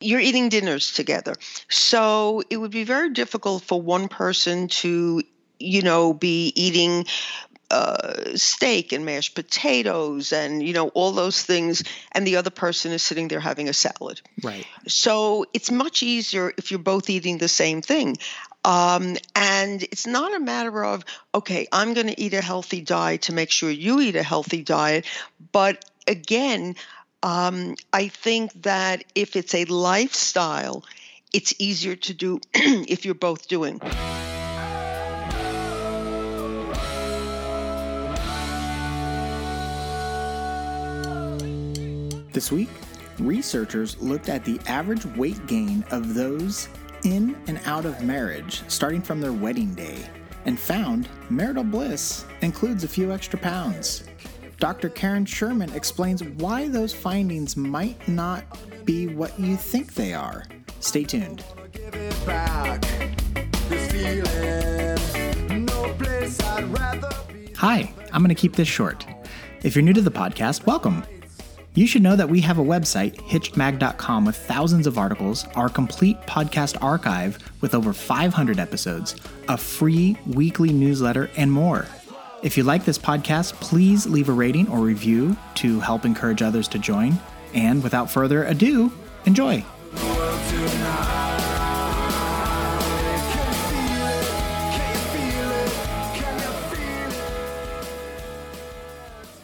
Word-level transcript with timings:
you're 0.00 0.20
eating 0.20 0.48
dinners 0.48 0.92
together. 0.92 1.34
So 1.68 2.42
it 2.50 2.56
would 2.56 2.70
be 2.70 2.84
very 2.84 3.10
difficult 3.10 3.62
for 3.62 3.80
one 3.80 4.08
person 4.08 4.68
to, 4.68 5.22
you 5.58 5.82
know, 5.82 6.12
be 6.12 6.52
eating 6.56 7.06
uh, 7.70 8.34
steak 8.34 8.92
and 8.92 9.04
mashed 9.04 9.36
potatoes 9.36 10.32
and 10.32 10.60
you 10.60 10.72
know 10.72 10.88
all 10.88 11.12
those 11.12 11.40
things 11.40 11.84
and 12.10 12.26
the 12.26 12.34
other 12.34 12.50
person 12.50 12.90
is 12.90 13.00
sitting 13.00 13.28
there 13.28 13.38
having 13.38 13.68
a 13.68 13.72
salad. 13.72 14.20
Right. 14.42 14.66
So 14.88 15.46
it's 15.54 15.70
much 15.70 16.02
easier 16.02 16.52
if 16.58 16.72
you're 16.72 16.80
both 16.80 17.08
eating 17.08 17.38
the 17.38 17.46
same 17.46 17.80
thing. 17.80 18.16
Um, 18.64 19.16
and 19.36 19.82
it's 19.84 20.06
not 20.06 20.34
a 20.34 20.40
matter 20.40 20.84
of 20.84 21.02
okay 21.34 21.66
i'm 21.72 21.94
going 21.94 22.08
to 22.08 22.20
eat 22.20 22.34
a 22.34 22.42
healthy 22.42 22.82
diet 22.82 23.22
to 23.22 23.32
make 23.32 23.50
sure 23.50 23.70
you 23.70 24.00
eat 24.00 24.16
a 24.16 24.22
healthy 24.22 24.62
diet 24.62 25.06
but 25.50 25.82
again 26.06 26.76
um, 27.22 27.76
i 27.92 28.08
think 28.08 28.52
that 28.62 29.04
if 29.14 29.36
it's 29.36 29.54
a 29.54 29.64
lifestyle 29.66 30.84
it's 31.32 31.54
easier 31.58 31.96
to 31.96 32.14
do 32.14 32.40
if 32.54 33.04
you're 33.04 33.14
both 33.14 33.48
doing 33.48 33.80
This 42.32 42.52
week, 42.52 42.70
researchers 43.18 44.00
looked 44.00 44.28
at 44.28 44.44
the 44.44 44.60
average 44.66 45.04
weight 45.04 45.46
gain 45.46 45.84
of 45.90 46.14
those 46.14 46.68
in 47.02 47.36
and 47.48 47.60
out 47.64 47.84
of 47.84 48.02
marriage 48.02 48.62
starting 48.68 49.02
from 49.02 49.20
their 49.20 49.32
wedding 49.32 49.74
day 49.74 50.06
and 50.44 50.58
found 50.58 51.08
marital 51.28 51.64
bliss 51.64 52.24
includes 52.40 52.84
a 52.84 52.88
few 52.88 53.12
extra 53.12 53.38
pounds. 53.38 54.04
Dr. 54.60 54.90
Karen 54.90 55.24
Sherman 55.24 55.72
explains 55.72 56.22
why 56.22 56.68
those 56.68 56.92
findings 56.92 57.56
might 57.56 58.06
not 58.06 58.44
be 58.84 59.06
what 59.06 59.40
you 59.40 59.56
think 59.56 59.94
they 59.94 60.12
are. 60.12 60.44
Stay 60.80 61.02
tuned. 61.02 61.42
Hi, 67.56 67.94
I'm 68.12 68.22
going 68.22 68.28
to 68.28 68.34
keep 68.34 68.54
this 68.54 68.68
short. 68.68 69.06
If 69.62 69.74
you're 69.74 69.82
new 69.82 69.94
to 69.94 70.02
the 70.02 70.10
podcast, 70.10 70.66
welcome. 70.66 71.04
You 71.72 71.86
should 71.86 72.02
know 72.02 72.16
that 72.16 72.28
we 72.28 72.42
have 72.42 72.58
a 72.58 72.62
website, 72.62 73.16
hitchedmag.com, 73.16 74.26
with 74.26 74.36
thousands 74.36 74.86
of 74.86 74.98
articles, 74.98 75.46
our 75.54 75.70
complete 75.70 76.20
podcast 76.22 76.76
archive 76.82 77.38
with 77.62 77.74
over 77.74 77.94
500 77.94 78.58
episodes, 78.58 79.16
a 79.48 79.56
free 79.56 80.18
weekly 80.26 80.70
newsletter, 80.70 81.30
and 81.36 81.50
more. 81.50 81.86
If 82.42 82.56
you 82.56 82.62
like 82.62 82.86
this 82.86 82.96
podcast, 82.96 83.52
please 83.60 84.06
leave 84.06 84.30
a 84.30 84.32
rating 84.32 84.66
or 84.68 84.78
review 84.78 85.36
to 85.56 85.78
help 85.80 86.06
encourage 86.06 86.40
others 86.40 86.68
to 86.68 86.78
join. 86.78 87.18
And 87.52 87.82
without 87.82 88.10
further 88.10 88.44
ado, 88.44 88.90
enjoy. 89.26 89.62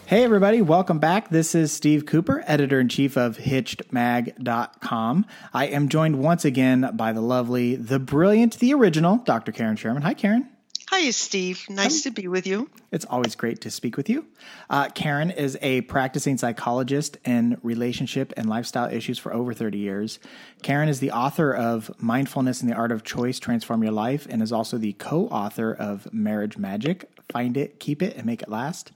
Hey, 0.07 0.23
everybody, 0.23 0.61
welcome 0.61 0.97
back. 0.99 1.29
This 1.29 1.53
is 1.53 1.71
Steve 1.71 2.05
Cooper, 2.05 2.43
editor 2.47 2.79
in 2.79 2.87
chief 2.87 3.15
of 3.15 3.37
HitchedMag.com. 3.37 5.25
I 5.53 5.65
am 5.67 5.89
joined 5.89 6.17
once 6.19 6.45
again 6.45 6.89
by 6.93 7.13
the 7.13 7.21
lovely, 7.21 7.75
the 7.75 7.99
brilliant, 7.99 8.57
the 8.57 8.73
original 8.73 9.17
Dr. 9.17 9.51
Karen 9.51 9.75
Sherman. 9.75 10.01
Hi, 10.01 10.15
Karen. 10.15 10.49
Hi, 10.89 11.09
Steve. 11.11 11.65
Nice 11.69 12.03
Hi. 12.05 12.09
to 12.09 12.15
be 12.15 12.29
with 12.29 12.47
you. 12.47 12.69
It's 12.93 13.03
always 13.03 13.35
great 13.35 13.59
to 13.61 13.71
speak 13.71 13.97
with 13.97 14.09
you. 14.09 14.25
Uh, 14.69 14.87
Karen 14.87 15.31
is 15.31 15.57
a 15.61 15.81
practicing 15.81 16.37
psychologist 16.37 17.17
in 17.25 17.57
relationship 17.61 18.31
and 18.37 18.47
lifestyle 18.47 18.89
issues 18.89 19.19
for 19.19 19.33
over 19.33 19.53
30 19.53 19.77
years. 19.77 20.17
Karen 20.63 20.87
is 20.87 21.01
the 21.01 21.11
author 21.11 21.53
of 21.53 21.91
Mindfulness 22.01 22.61
and 22.61 22.71
the 22.71 22.75
Art 22.75 22.93
of 22.93 23.03
Choice 23.03 23.37
Transform 23.37 23.83
Your 23.83 23.91
Life 23.91 24.27
and 24.29 24.41
is 24.41 24.53
also 24.53 24.77
the 24.77 24.93
co 24.93 25.27
author 25.27 25.73
of 25.73 26.11
Marriage 26.13 26.57
Magic 26.57 27.09
Find 27.33 27.57
It, 27.57 27.81
Keep 27.81 28.01
It, 28.01 28.15
and 28.15 28.25
Make 28.25 28.41
It 28.41 28.49
Last. 28.49 28.93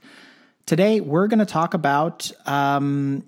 Today, 0.66 1.02
we're 1.02 1.28
going 1.28 1.40
to 1.40 1.46
talk 1.46 1.74
about 1.74 2.32
um, 2.46 3.26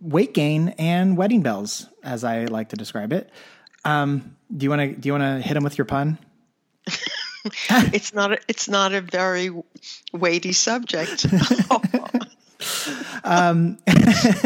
weight 0.00 0.34
gain 0.34 0.70
and 0.78 1.16
wedding 1.16 1.42
bells, 1.42 1.86
as 2.02 2.24
I 2.24 2.46
like 2.46 2.70
to 2.70 2.76
describe 2.76 3.12
it. 3.12 3.30
Um, 3.84 4.36
do 4.54 4.64
you 4.64 4.70
want 4.70 4.82
to 4.82 5.00
do 5.00 5.06
you 5.08 5.12
want 5.12 5.22
to 5.22 5.46
hit 5.46 5.54
them 5.54 5.62
with 5.62 5.78
your 5.78 5.84
pun? 5.84 6.18
it's 7.92 8.12
not 8.12 8.32
a, 8.32 8.38
it's 8.48 8.68
not 8.68 8.92
a 8.92 9.00
very 9.00 9.50
weighty 10.12 10.52
subject. 10.52 11.26
um, 13.24 13.78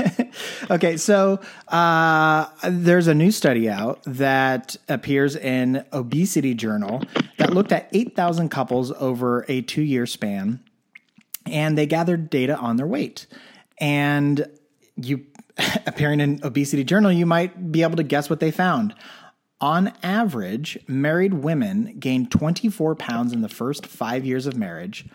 okay, 0.71 0.97
so 0.97 1.41
uh, 1.69 2.47
there's 2.69 3.07
a 3.07 3.15
new 3.15 3.31
study 3.31 3.69
out 3.69 4.01
that 4.05 4.77
appears 4.89 5.37
in 5.37 5.85
Obesity 5.93 6.55
Journal 6.55 7.03
that 7.39 7.55
looked 7.55 7.73
at 7.73 7.89
8,000 7.93 8.49
couples 8.51 8.93
over 8.93 9.45
a 9.49 9.63
two 9.63 9.83
year 9.83 10.07
span 10.07 10.61
and 11.47 11.77
they 11.77 11.87
gathered 11.87 12.31
data 12.31 12.57
on 12.57 12.77
their 12.77 12.87
weight. 12.87 13.27
And 13.79 14.47
you 14.97 15.27
appearing 15.87 16.21
in 16.21 16.41
Obesity 16.43 16.85
Journal, 16.85 17.13
you 17.13 17.27
might 17.27 17.73
be 17.73 17.83
able 17.83 17.97
to 17.97 18.03
guess 18.03 18.31
what 18.31 18.41
they 18.41 18.51
found. 18.51 18.95
On 19.63 19.93
average, 20.03 20.77
married 20.89 21.35
women 21.35 21.95
gained 22.01 22.33
24 22.33 22.97
pounds 22.97 23.33
in 23.33 23.43
the 23.43 23.49
first 23.49 23.87
five 23.87 24.27
years 24.27 24.49
of 24.49 24.57
marriage. 24.57 25.07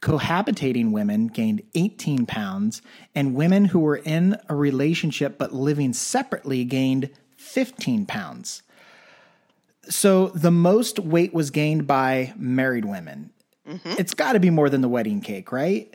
Cohabitating 0.00 0.90
women 0.90 1.26
gained 1.26 1.60
18 1.74 2.24
pounds, 2.24 2.80
and 3.14 3.34
women 3.34 3.66
who 3.66 3.80
were 3.80 3.98
in 3.98 4.38
a 4.48 4.54
relationship 4.54 5.36
but 5.36 5.52
living 5.52 5.92
separately 5.92 6.64
gained 6.64 7.10
15 7.36 8.06
pounds. 8.06 8.62
So 9.90 10.28
the 10.28 10.50
most 10.50 10.98
weight 10.98 11.34
was 11.34 11.50
gained 11.50 11.86
by 11.86 12.32
married 12.38 12.86
women. 12.86 13.30
Mm-hmm. 13.68 13.96
It's 13.98 14.14
got 14.14 14.32
to 14.32 14.40
be 14.40 14.48
more 14.48 14.70
than 14.70 14.80
the 14.80 14.88
wedding 14.88 15.20
cake, 15.20 15.52
right? 15.52 15.94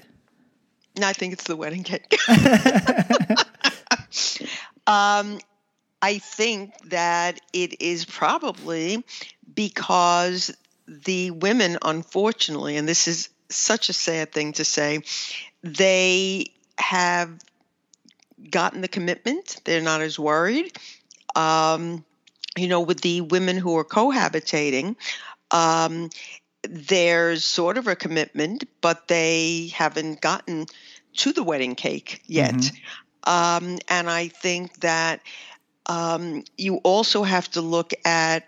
No, 1.00 1.08
I 1.08 1.14
think 1.14 1.34
it's 1.34 1.46
the 1.46 1.56
wedding 1.56 1.84
cake. 1.84 2.16
um, 4.88 5.40
I 6.06 6.20
think 6.20 6.78
that 6.90 7.42
it 7.52 7.82
is 7.82 8.06
probably 8.06 9.04
because 9.56 10.56
the 10.88 11.32
women, 11.32 11.80
unfortunately, 11.82 12.78
and 12.78 12.88
this 12.88 13.08
is 13.08 13.30
such 13.50 13.90
a 13.90 13.94
sad 13.94 14.32
thing 14.32 14.54
to 14.54 14.66
say, 14.66 15.00
they 15.64 16.52
have 16.78 17.32
gotten 18.52 18.82
the 18.82 18.88
commitment. 18.88 19.60
They're 19.64 19.82
not 19.82 20.02
as 20.02 20.20
worried. 20.20 20.78
Um, 21.36 22.06
you 22.56 22.68
know, 22.68 22.82
with 22.82 23.02
the 23.02 23.22
women 23.22 23.58
who 23.58 23.76
are 23.76 23.84
cohabitating, 23.84 24.98
um, 25.50 26.12
there's 26.70 27.44
sort 27.44 27.80
of 27.80 27.88
a 27.88 27.96
commitment, 27.96 28.66
but 28.80 29.08
they 29.08 29.72
haven't 29.74 30.22
gotten 30.22 30.68
to 31.16 31.34
the 31.34 31.44
wedding 31.44 31.74
cake 31.74 32.22
yet. 32.28 32.54
Mm-hmm. 32.54 33.66
Um, 33.66 33.80
and 33.90 34.08
I 34.08 34.28
think 34.28 34.82
that 34.82 35.22
um, 35.86 36.44
you 36.58 36.78
also 36.78 37.24
have 37.24 37.50
to 37.52 37.62
look 37.62 37.94
at 38.06 38.46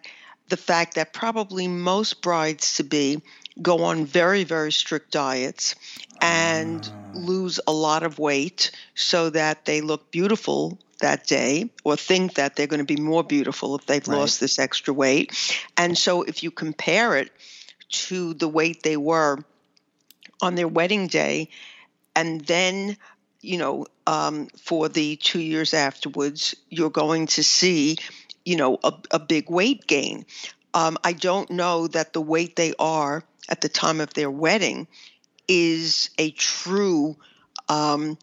the 0.50 0.58
fact 0.58 0.96
that 0.96 1.14
probably 1.14 1.68
most 1.68 2.22
brides 2.22 2.76
to 2.76 2.84
be 2.84 3.22
go 3.62 3.84
on 3.84 4.06
very, 4.06 4.44
very 4.44 4.72
strict 4.72 5.12
diets 5.12 5.76
and 6.22 6.86
uh. 6.86 7.18
lose 7.18 7.60
a 7.68 7.72
lot 7.72 8.04
of 8.04 8.20
weight 8.20 8.72
so 8.96 9.30
that 9.32 9.66
they 9.66 9.82
look 9.82 10.12
beautiful 10.12 10.78
that 11.00 11.28
day 11.28 11.70
or 11.84 11.96
think 11.96 12.36
that 12.36 12.56
they're 12.56 12.68
going 12.68 12.86
to 12.86 12.96
be 12.96 13.02
more 13.02 13.24
beautiful 13.24 13.76
if 13.76 13.86
they've 13.86 14.08
right. 14.08 14.18
lost 14.18 14.40
this 14.40 14.58
extra 14.58 14.94
weight. 14.94 15.60
And 15.76 15.98
so 15.98 16.24
if 16.24 16.44
you 16.44 16.52
compare 16.52 17.18
it, 17.18 17.32
to 17.90 18.34
the 18.34 18.48
weight 18.48 18.84
they 18.84 18.98
were 18.98 19.40
on 20.42 20.56
their 20.56 20.68
wedding 20.68 21.08
day. 21.08 21.50
And 22.16 22.42
then, 22.42 22.98
you 23.42 23.58
know, 23.58 23.86
um, 24.06 24.48
for 24.58 24.90
the 24.90 25.16
two 25.18 25.40
years 25.40 25.74
afterwards, 25.74 26.56
you're 26.70 26.90
going 26.90 27.28
to 27.28 27.44
see, 27.44 27.98
you 28.46 28.56
know, 28.56 28.80
a, 28.84 28.94
a 29.12 29.20
big 29.20 29.50
weight 29.50 29.88
gain. 29.88 30.26
Um, 30.74 30.98
I 31.04 31.14
don't 31.14 31.50
know 31.50 31.88
that 31.88 32.14
the 32.14 32.22
weight 32.22 32.56
they 32.56 32.74
are 32.80 33.24
at 33.50 33.62
the 33.62 33.70
time 33.70 34.02
of 34.02 34.14
their 34.14 34.32
wedding 34.32 34.88
is 35.48 36.10
a 36.18 36.32
true 36.32 37.16
um, 37.70 38.18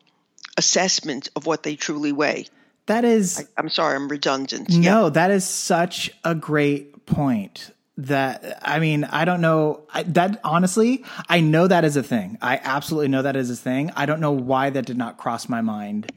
assessment 0.56 1.29
of 1.37 1.47
what 1.47 1.62
they 1.62 1.77
truly 1.77 2.12
weigh. 2.12 2.47
That 2.87 3.05
is. 3.05 3.47
I, 3.56 3.61
am 3.61 3.71
sorry, 3.71 3.97
I'm 3.97 4.09
redundant. 4.09 4.69
No, 4.71 5.05
yeah. 5.05 5.11
that 5.11 5.31
is 5.31 5.49
such 5.49 6.11
a 6.23 6.35
great 6.35 7.06
point 7.06 7.71
that 7.96 8.58
I 8.62 8.79
mean, 8.81 9.05
I 9.05 9.25
don't 9.25 9.41
know 9.41 9.87
I, 9.93 10.02
that 10.05 10.41
honestly, 10.43 11.05
I 11.29 11.41
know 11.41 11.67
that 11.67 11.85
is 11.85 11.96
a 11.96 12.02
thing. 12.02 12.38
I 12.43 12.61
absolutely 12.62 13.08
know 13.08 13.23
that 13.23 13.37
is 13.37 13.50
a 13.50 13.56
thing. 13.56 13.93
I 13.94 14.06
don't 14.06 14.20
know 14.20 14.32
why 14.32 14.70
that 14.70 14.87
did 14.87 14.96
not 14.96 15.17
cross 15.17 15.49
my 15.49 15.61
mind 15.61 16.11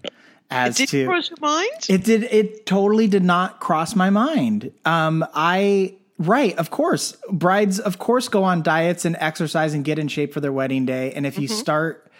as 0.49 0.79
it 0.79 0.89
to 0.89 1.05
cross 1.05 1.29
your 1.29 1.37
mind. 1.39 1.69
It 1.89 2.03
did. 2.03 2.23
It 2.23 2.65
totally 2.65 3.07
did 3.07 3.23
not 3.23 3.59
cross 3.59 3.95
my 3.95 4.09
mind. 4.09 4.71
Um, 4.85 5.25
I 5.33 5.95
right, 6.17 6.57
of 6.57 6.71
course, 6.71 7.15
brides, 7.29 7.79
of 7.79 7.99
course, 7.99 8.27
go 8.27 8.43
on 8.43 8.63
diets 8.63 9.05
and 9.05 9.15
exercise 9.19 9.73
and 9.73 9.83
get 9.83 9.99
in 9.99 10.07
shape 10.07 10.33
for 10.33 10.39
their 10.39 10.53
wedding 10.53 10.85
day. 10.85 11.11
And 11.13 11.25
if 11.25 11.33
mm-hmm. 11.33 11.43
you 11.43 11.47
start 11.47 12.11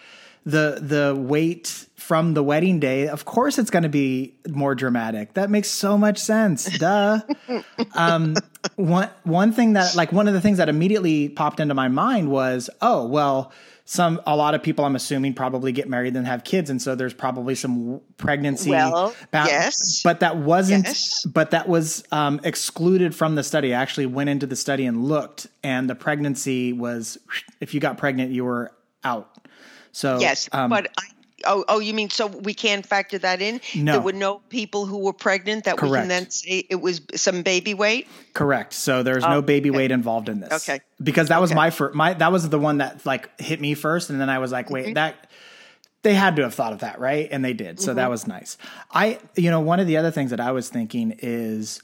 the 0.48 0.78
the 0.80 1.14
weight 1.14 1.86
from 1.96 2.32
the 2.32 2.42
wedding 2.42 2.80
day, 2.80 3.06
of 3.06 3.26
course 3.26 3.58
it's 3.58 3.70
going 3.70 3.82
to 3.82 3.88
be 3.90 4.34
more 4.48 4.74
dramatic. 4.74 5.34
That 5.34 5.50
makes 5.50 5.68
so 5.68 5.98
much 5.98 6.16
sense. 6.18 6.64
Duh. 6.78 7.20
um, 7.94 8.34
one 8.76 9.10
one 9.24 9.52
thing 9.52 9.74
that 9.74 9.94
like 9.94 10.10
one 10.10 10.26
of 10.26 10.32
the 10.32 10.40
things 10.40 10.56
that 10.56 10.70
immediately 10.70 11.28
popped 11.28 11.60
into 11.60 11.74
my 11.74 11.88
mind 11.88 12.30
was, 12.30 12.70
oh 12.80 13.06
well, 13.06 13.52
some 13.84 14.22
a 14.26 14.34
lot 14.34 14.54
of 14.54 14.62
people 14.62 14.86
I'm 14.86 14.96
assuming 14.96 15.34
probably 15.34 15.70
get 15.70 15.86
married 15.86 16.16
and 16.16 16.26
have 16.26 16.44
kids, 16.44 16.70
and 16.70 16.80
so 16.80 16.94
there's 16.94 17.14
probably 17.14 17.54
some 17.54 18.00
pregnancy. 18.16 18.70
Well, 18.70 19.14
yes, 19.34 20.00
but 20.02 20.20
that 20.20 20.38
wasn't. 20.38 20.86
Yes. 20.86 21.26
But 21.26 21.50
that 21.50 21.68
was 21.68 22.04
um, 22.10 22.40
excluded 22.42 23.14
from 23.14 23.34
the 23.34 23.42
study. 23.42 23.74
I 23.74 23.82
actually 23.82 24.06
went 24.06 24.30
into 24.30 24.46
the 24.46 24.56
study 24.56 24.86
and 24.86 25.04
looked, 25.04 25.46
and 25.62 25.90
the 25.90 25.94
pregnancy 25.94 26.72
was 26.72 27.18
if 27.60 27.74
you 27.74 27.80
got 27.80 27.98
pregnant, 27.98 28.32
you 28.32 28.46
were 28.46 28.72
out. 29.04 29.34
So 29.98 30.20
yes, 30.20 30.48
um, 30.52 30.70
but 30.70 30.92
I, 30.96 31.02
oh, 31.44 31.64
oh, 31.66 31.80
you 31.80 31.92
mean 31.92 32.08
so 32.08 32.28
we 32.28 32.54
can 32.54 32.84
factor 32.84 33.18
that 33.18 33.42
in? 33.42 33.60
No, 33.74 33.94
there 33.94 34.00
were 34.00 34.12
no 34.12 34.36
people 34.48 34.86
who 34.86 34.98
were 34.98 35.12
pregnant 35.12 35.64
that 35.64 35.76
Correct. 35.76 35.90
we 35.90 35.98
can 35.98 36.08
then 36.08 36.30
say 36.30 36.64
it 36.70 36.80
was 36.80 37.00
some 37.16 37.42
baby 37.42 37.74
weight. 37.74 38.06
Correct. 38.32 38.74
So 38.74 39.02
there's 39.02 39.24
oh, 39.24 39.30
no 39.30 39.42
baby 39.42 39.70
okay. 39.70 39.76
weight 39.76 39.90
involved 39.90 40.28
in 40.28 40.38
this. 40.38 40.68
Okay. 40.68 40.80
Because 41.02 41.30
that 41.30 41.40
was 41.40 41.50
okay. 41.50 41.56
my 41.56 41.70
first. 41.70 41.96
My 41.96 42.14
that 42.14 42.30
was 42.30 42.48
the 42.48 42.60
one 42.60 42.78
that 42.78 43.04
like 43.04 43.40
hit 43.40 43.60
me 43.60 43.74
first, 43.74 44.08
and 44.08 44.20
then 44.20 44.30
I 44.30 44.38
was 44.38 44.52
like, 44.52 44.70
wait, 44.70 44.84
mm-hmm. 44.84 44.94
that 44.94 45.28
they 46.02 46.14
had 46.14 46.36
to 46.36 46.42
have 46.42 46.54
thought 46.54 46.72
of 46.72 46.78
that, 46.78 47.00
right? 47.00 47.28
And 47.32 47.44
they 47.44 47.54
did. 47.54 47.80
So 47.80 47.88
mm-hmm. 47.88 47.96
that 47.96 48.08
was 48.08 48.28
nice. 48.28 48.56
I, 48.92 49.18
you 49.34 49.50
know, 49.50 49.58
one 49.58 49.80
of 49.80 49.88
the 49.88 49.96
other 49.96 50.12
things 50.12 50.30
that 50.30 50.38
I 50.38 50.52
was 50.52 50.68
thinking 50.68 51.16
is 51.18 51.82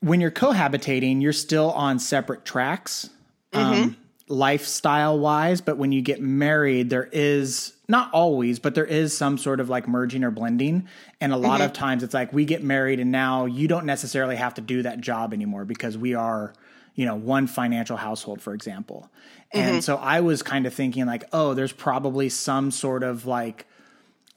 when 0.00 0.18
you're 0.22 0.30
cohabitating, 0.30 1.20
you're 1.20 1.34
still 1.34 1.72
on 1.72 1.98
separate 1.98 2.46
tracks. 2.46 3.10
Mm-hmm. 3.52 3.82
Um, 3.82 3.96
lifestyle 4.28 5.18
wise, 5.18 5.60
but 5.60 5.76
when 5.76 5.92
you 5.92 6.00
get 6.00 6.20
married, 6.20 6.90
there 6.90 7.08
is 7.12 7.74
not 7.88 8.10
always, 8.12 8.58
but 8.58 8.74
there 8.74 8.86
is 8.86 9.16
some 9.16 9.36
sort 9.36 9.60
of 9.60 9.68
like 9.68 9.86
merging 9.86 10.24
or 10.24 10.30
blending. 10.30 10.88
And 11.20 11.32
a 11.32 11.36
lot 11.36 11.60
mm-hmm. 11.60 11.66
of 11.66 11.72
times 11.74 12.02
it's 12.02 12.14
like 12.14 12.32
we 12.32 12.44
get 12.44 12.62
married 12.62 13.00
and 13.00 13.12
now 13.12 13.44
you 13.44 13.68
don't 13.68 13.84
necessarily 13.84 14.36
have 14.36 14.54
to 14.54 14.60
do 14.60 14.82
that 14.82 15.00
job 15.00 15.34
anymore 15.34 15.64
because 15.64 15.98
we 15.98 16.14
are, 16.14 16.54
you 16.94 17.04
know, 17.04 17.16
one 17.16 17.46
financial 17.46 17.96
household, 17.96 18.40
for 18.40 18.54
example. 18.54 19.10
Mm-hmm. 19.52 19.68
And 19.68 19.84
so 19.84 19.96
I 19.96 20.20
was 20.20 20.42
kind 20.42 20.66
of 20.66 20.72
thinking 20.72 21.04
like, 21.04 21.24
oh, 21.32 21.52
there's 21.52 21.72
probably 21.72 22.30
some 22.30 22.70
sort 22.70 23.02
of 23.02 23.26
like 23.26 23.66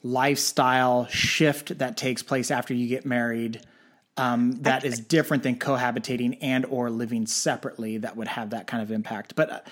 lifestyle 0.02 1.06
shift 1.06 1.78
that 1.78 1.96
takes 1.96 2.22
place 2.22 2.50
after 2.50 2.74
you 2.74 2.88
get 2.88 3.06
married. 3.06 3.62
Um, 4.18 4.52
that 4.62 4.84
is 4.84 4.98
different 5.00 5.44
than 5.44 5.56
cohabitating 5.56 6.38
and 6.40 6.66
or 6.66 6.90
living 6.90 7.26
separately 7.26 7.98
that 7.98 8.16
would 8.16 8.28
have 8.28 8.50
that 8.50 8.66
kind 8.66 8.82
of 8.82 8.90
impact. 8.90 9.34
But 9.36 9.66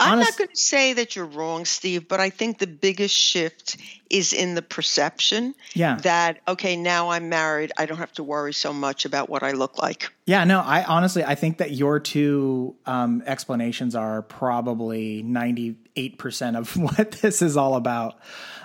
I'm 0.00 0.18
not 0.18 0.36
going 0.36 0.48
to 0.48 0.56
say 0.56 0.94
that 0.94 1.14
you're 1.14 1.26
wrong, 1.26 1.64
Steve, 1.64 2.08
but 2.08 2.20
I 2.20 2.30
think 2.30 2.58
the 2.58 2.66
biggest 2.66 3.14
shift 3.14 3.76
is 4.08 4.32
in 4.32 4.54
the 4.54 4.62
perception 4.62 5.54
yeah. 5.74 5.96
that, 5.96 6.40
okay, 6.48 6.76
now 6.76 7.10
I'm 7.10 7.28
married. 7.28 7.70
I 7.78 7.86
don't 7.86 7.98
have 7.98 8.12
to 8.12 8.24
worry 8.24 8.52
so 8.52 8.72
much 8.72 9.04
about 9.04 9.28
what 9.28 9.42
I 9.42 9.52
look 9.52 9.78
like. 9.78 10.12
Yeah, 10.26 10.44
no, 10.44 10.60
I 10.60 10.84
honestly, 10.84 11.22
I 11.22 11.34
think 11.34 11.58
that 11.58 11.72
your 11.72 12.00
two 12.00 12.76
um, 12.86 13.22
explanations 13.26 13.94
are 13.94 14.22
probably 14.22 15.22
98% 15.22 16.56
of 16.56 16.76
what 16.76 17.12
this 17.12 17.42
is 17.42 17.56
all 17.56 17.74
about. 17.76 18.18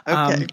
Okay. 0.08 0.44
Um, 0.44 0.48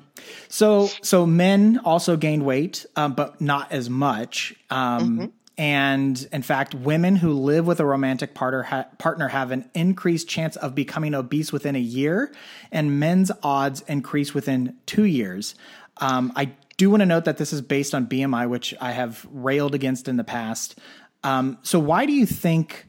so, 0.48 0.88
so 1.02 1.26
men 1.26 1.80
also 1.84 2.16
gained 2.16 2.44
weight, 2.44 2.86
um, 2.96 3.14
but 3.14 3.40
not 3.40 3.72
as 3.72 3.88
much. 3.88 4.54
Um, 4.70 5.18
mm-hmm. 5.18 5.26
And 5.58 6.26
in 6.32 6.42
fact, 6.42 6.74
women 6.74 7.16
who 7.16 7.32
live 7.34 7.66
with 7.66 7.78
a 7.78 7.84
romantic 7.84 8.34
partner, 8.34 8.62
ha- 8.62 8.86
partner 8.98 9.28
have 9.28 9.50
an 9.50 9.70
increased 9.74 10.28
chance 10.28 10.56
of 10.56 10.74
becoming 10.74 11.14
obese 11.14 11.52
within 11.52 11.76
a 11.76 11.80
year, 11.80 12.32
and 12.70 12.98
men's 12.98 13.30
odds 13.42 13.82
increase 13.82 14.32
within 14.32 14.76
two 14.86 15.04
years. 15.04 15.54
Um, 15.98 16.32
I 16.36 16.52
do 16.78 16.88
want 16.90 17.00
to 17.00 17.06
note 17.06 17.26
that 17.26 17.36
this 17.36 17.52
is 17.52 17.60
based 17.60 17.94
on 17.94 18.06
BMI, 18.06 18.48
which 18.48 18.74
I 18.80 18.92
have 18.92 19.26
railed 19.30 19.74
against 19.74 20.08
in 20.08 20.16
the 20.16 20.24
past. 20.24 20.78
Um, 21.22 21.58
so, 21.62 21.78
why 21.78 22.06
do 22.06 22.12
you 22.12 22.26
think 22.26 22.86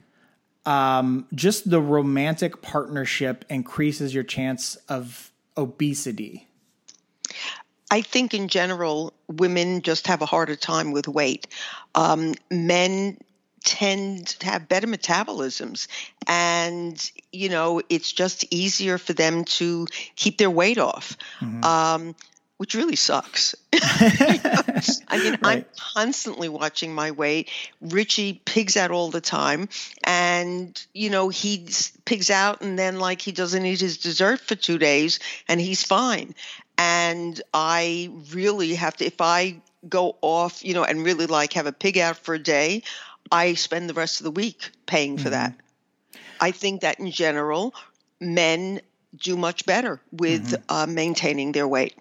um, 0.65 1.27
just 1.35 1.69
the 1.69 1.81
romantic 1.81 2.61
partnership 2.61 3.43
increases 3.49 4.13
your 4.13 4.23
chance 4.23 4.77
of 4.87 5.31
obesity? 5.57 6.47
I 7.93 8.01
think 8.01 8.33
in 8.33 8.47
general, 8.47 9.13
women 9.27 9.83
just 9.83 10.07
have 10.07 10.23
a 10.23 10.25
harder 10.25 10.55
time 10.55 10.93
with 10.93 11.07
weight. 11.07 11.45
Um, 11.93 12.33
men 12.49 13.19
tend 13.63 14.29
to 14.29 14.47
have 14.47 14.67
better 14.67 14.87
metabolisms 14.87 15.87
and 16.27 17.11
you 17.31 17.49
know 17.49 17.83
it's 17.89 18.11
just 18.11 18.45
easier 18.51 18.97
for 18.97 19.13
them 19.13 19.45
to 19.45 19.85
keep 20.15 20.37
their 20.39 20.49
weight 20.49 20.79
off 20.79 21.15
mm-hmm. 21.39 21.63
um, 21.63 22.15
which 22.57 22.75
really 22.75 22.97
sucks 22.97 23.55
i 23.73 24.99
mean 25.13 25.31
right. 25.31 25.39
i'm 25.43 25.65
constantly 25.93 26.49
watching 26.49 26.93
my 26.93 27.11
weight 27.11 27.49
richie 27.79 28.41
pigs 28.43 28.75
out 28.75 28.91
all 28.91 29.11
the 29.11 29.21
time 29.21 29.69
and 30.03 30.85
you 30.93 31.09
know 31.09 31.29
he 31.29 31.65
pigs 32.03 32.29
out 32.29 32.59
and 32.59 32.77
then 32.77 32.99
like 32.99 33.21
he 33.21 33.31
doesn't 33.31 33.65
eat 33.65 33.79
his 33.79 33.97
dessert 33.97 34.41
for 34.41 34.55
two 34.55 34.77
days 34.77 35.19
and 35.47 35.61
he's 35.61 35.85
fine 35.85 36.35
and 36.77 37.41
I 37.53 38.11
really 38.31 38.75
have 38.75 38.97
to 38.97 39.05
if 39.05 39.21
I 39.21 39.61
go 39.87 40.15
off, 40.21 40.63
you 40.63 40.73
know, 40.73 40.83
and 40.83 41.03
really 41.03 41.25
like 41.25 41.53
have 41.53 41.65
a 41.65 41.71
pig 41.71 41.97
out 41.97 42.17
for 42.17 42.35
a 42.35 42.39
day, 42.39 42.83
I 43.31 43.53
spend 43.53 43.89
the 43.89 43.93
rest 43.93 44.19
of 44.19 44.23
the 44.23 44.31
week 44.31 44.71
paying 44.85 45.17
for 45.17 45.23
mm-hmm. 45.23 45.31
that. 45.31 45.55
I 46.39 46.51
think 46.51 46.81
that 46.81 46.99
in 46.99 47.11
general, 47.11 47.73
men 48.19 48.81
do 49.15 49.37
much 49.37 49.65
better 49.65 50.01
with 50.11 50.51
mm-hmm. 50.51 50.63
uh, 50.69 50.87
maintaining 50.87 51.51
their 51.51 51.67
weight 51.67 51.95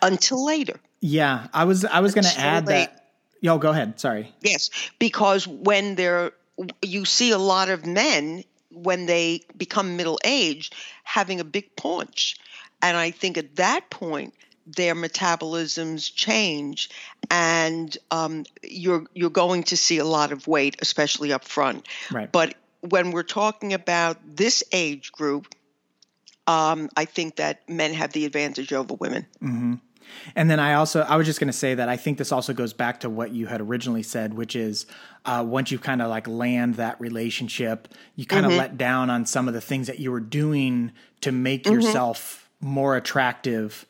until 0.00 0.44
later. 0.44 0.78
Yeah, 1.00 1.48
I 1.52 1.64
was 1.64 1.84
I 1.84 2.00
was 2.00 2.14
going 2.14 2.24
to 2.24 2.38
add 2.38 2.66
late. 2.66 2.88
that. 2.90 3.06
Yo, 3.40 3.58
go 3.58 3.70
ahead. 3.70 3.98
Sorry. 3.98 4.32
Yes, 4.40 4.70
because 4.98 5.48
when 5.48 5.96
they're 5.96 6.32
you 6.80 7.04
see 7.04 7.30
a 7.32 7.38
lot 7.38 7.68
of 7.68 7.86
men 7.86 8.44
when 8.70 9.06
they 9.06 9.40
become 9.56 9.96
middle 9.96 10.18
aged 10.24 10.74
having 11.02 11.40
a 11.40 11.44
big 11.44 11.74
paunch 11.76 12.36
and 12.82 12.96
I 12.96 13.10
think 13.12 13.38
at 13.38 13.56
that 13.56 13.88
point, 13.88 14.34
their 14.66 14.94
metabolisms 14.94 16.12
change, 16.14 16.90
and 17.30 17.96
um, 18.10 18.44
you're 18.62 19.06
you're 19.14 19.30
going 19.30 19.64
to 19.64 19.76
see 19.76 19.98
a 19.98 20.04
lot 20.04 20.32
of 20.32 20.46
weight, 20.46 20.76
especially 20.80 21.32
up 21.32 21.44
front. 21.44 21.86
Right. 22.10 22.30
But 22.30 22.54
when 22.80 23.12
we're 23.12 23.22
talking 23.22 23.72
about 23.72 24.18
this 24.24 24.62
age 24.72 25.12
group, 25.12 25.54
um, 26.46 26.90
I 26.96 27.04
think 27.04 27.36
that 27.36 27.68
men 27.68 27.94
have 27.94 28.12
the 28.12 28.24
advantage 28.26 28.72
over 28.72 28.94
women. 28.94 29.26
Mm-hmm. 29.42 29.74
And 30.36 30.50
then 30.50 30.60
I 30.60 30.74
also 30.74 31.02
I 31.02 31.16
was 31.16 31.26
just 31.26 31.40
going 31.40 31.48
to 31.48 31.52
say 31.52 31.74
that 31.74 31.88
I 31.88 31.96
think 31.96 32.18
this 32.18 32.32
also 32.32 32.52
goes 32.52 32.72
back 32.72 33.00
to 33.00 33.10
what 33.10 33.32
you 33.32 33.46
had 33.46 33.60
originally 33.60 34.02
said, 34.02 34.34
which 34.34 34.54
is 34.54 34.86
uh, 35.24 35.44
once 35.46 35.70
you 35.70 35.78
kind 35.78 36.02
of 36.02 36.10
like 36.10 36.28
land 36.28 36.76
that 36.76 37.00
relationship, 37.00 37.88
you 38.16 38.26
kind 38.26 38.44
of 38.44 38.52
mm-hmm. 38.52 38.60
let 38.60 38.78
down 38.78 39.10
on 39.10 39.26
some 39.26 39.48
of 39.48 39.54
the 39.54 39.60
things 39.60 39.86
that 39.86 39.98
you 39.98 40.12
were 40.12 40.20
doing 40.20 40.92
to 41.22 41.32
make 41.32 41.64
mm-hmm. 41.64 41.74
yourself 41.74 42.50
more 42.62 42.96
attractive 42.96 43.84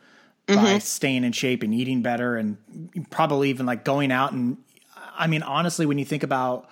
mm-hmm. 0.49 0.63
by 0.63 0.79
staying 0.79 1.25
in 1.25 1.33
shape 1.33 1.63
and 1.63 1.73
eating 1.75 2.03
better 2.03 2.37
and 2.37 2.57
probably 3.11 3.51
even 3.51 3.67
like 3.67 3.85
going 3.85 4.11
out 4.11 4.33
and 4.33 4.57
I 5.17 5.27
mean 5.27 5.43
honestly 5.43 5.87
when 5.87 5.99
you 5.99 6.05
think 6.05 6.23
about 6.23 6.69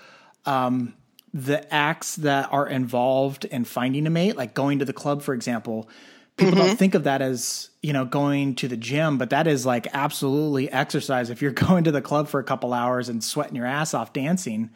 um, 0.47 0.95
the 1.33 1.73
acts 1.73 2.16
that 2.16 2.52
are 2.52 2.66
involved 2.66 3.45
in 3.45 3.64
finding 3.64 4.07
a 4.07 4.11
mate 4.11 4.37
like 4.37 4.54
going 4.54 4.78
to 4.80 4.85
the 4.85 4.92
club 4.92 5.23
for 5.23 5.35
example 5.35 5.88
people 6.37 6.54
mm-hmm. 6.54 6.66
don't 6.69 6.76
think 6.78 6.95
of 6.95 7.04
that 7.04 7.23
as 7.23 7.71
you 7.83 7.92
know 7.92 8.04
going 8.04 8.54
to 8.57 8.66
the 8.66 8.76
gym 8.76 9.19
but 9.19 9.30
that 9.30 9.47
is 9.47 9.66
like 9.66 9.87
absolutely 9.92 10.71
exercise 10.73 11.30
if 11.30 11.42
you're 11.42 11.52
going 11.69 11.85
to 11.85 11.92
the 11.92 12.02
club 12.02 12.28
for 12.28 12.40
a 12.40 12.45
couple 12.45 12.73
hours 12.73 13.09
and 13.09 13.23
sweating 13.23 13.54
your 13.54 13.66
ass 13.66 13.95
off 13.95 14.12
dancing 14.12 14.71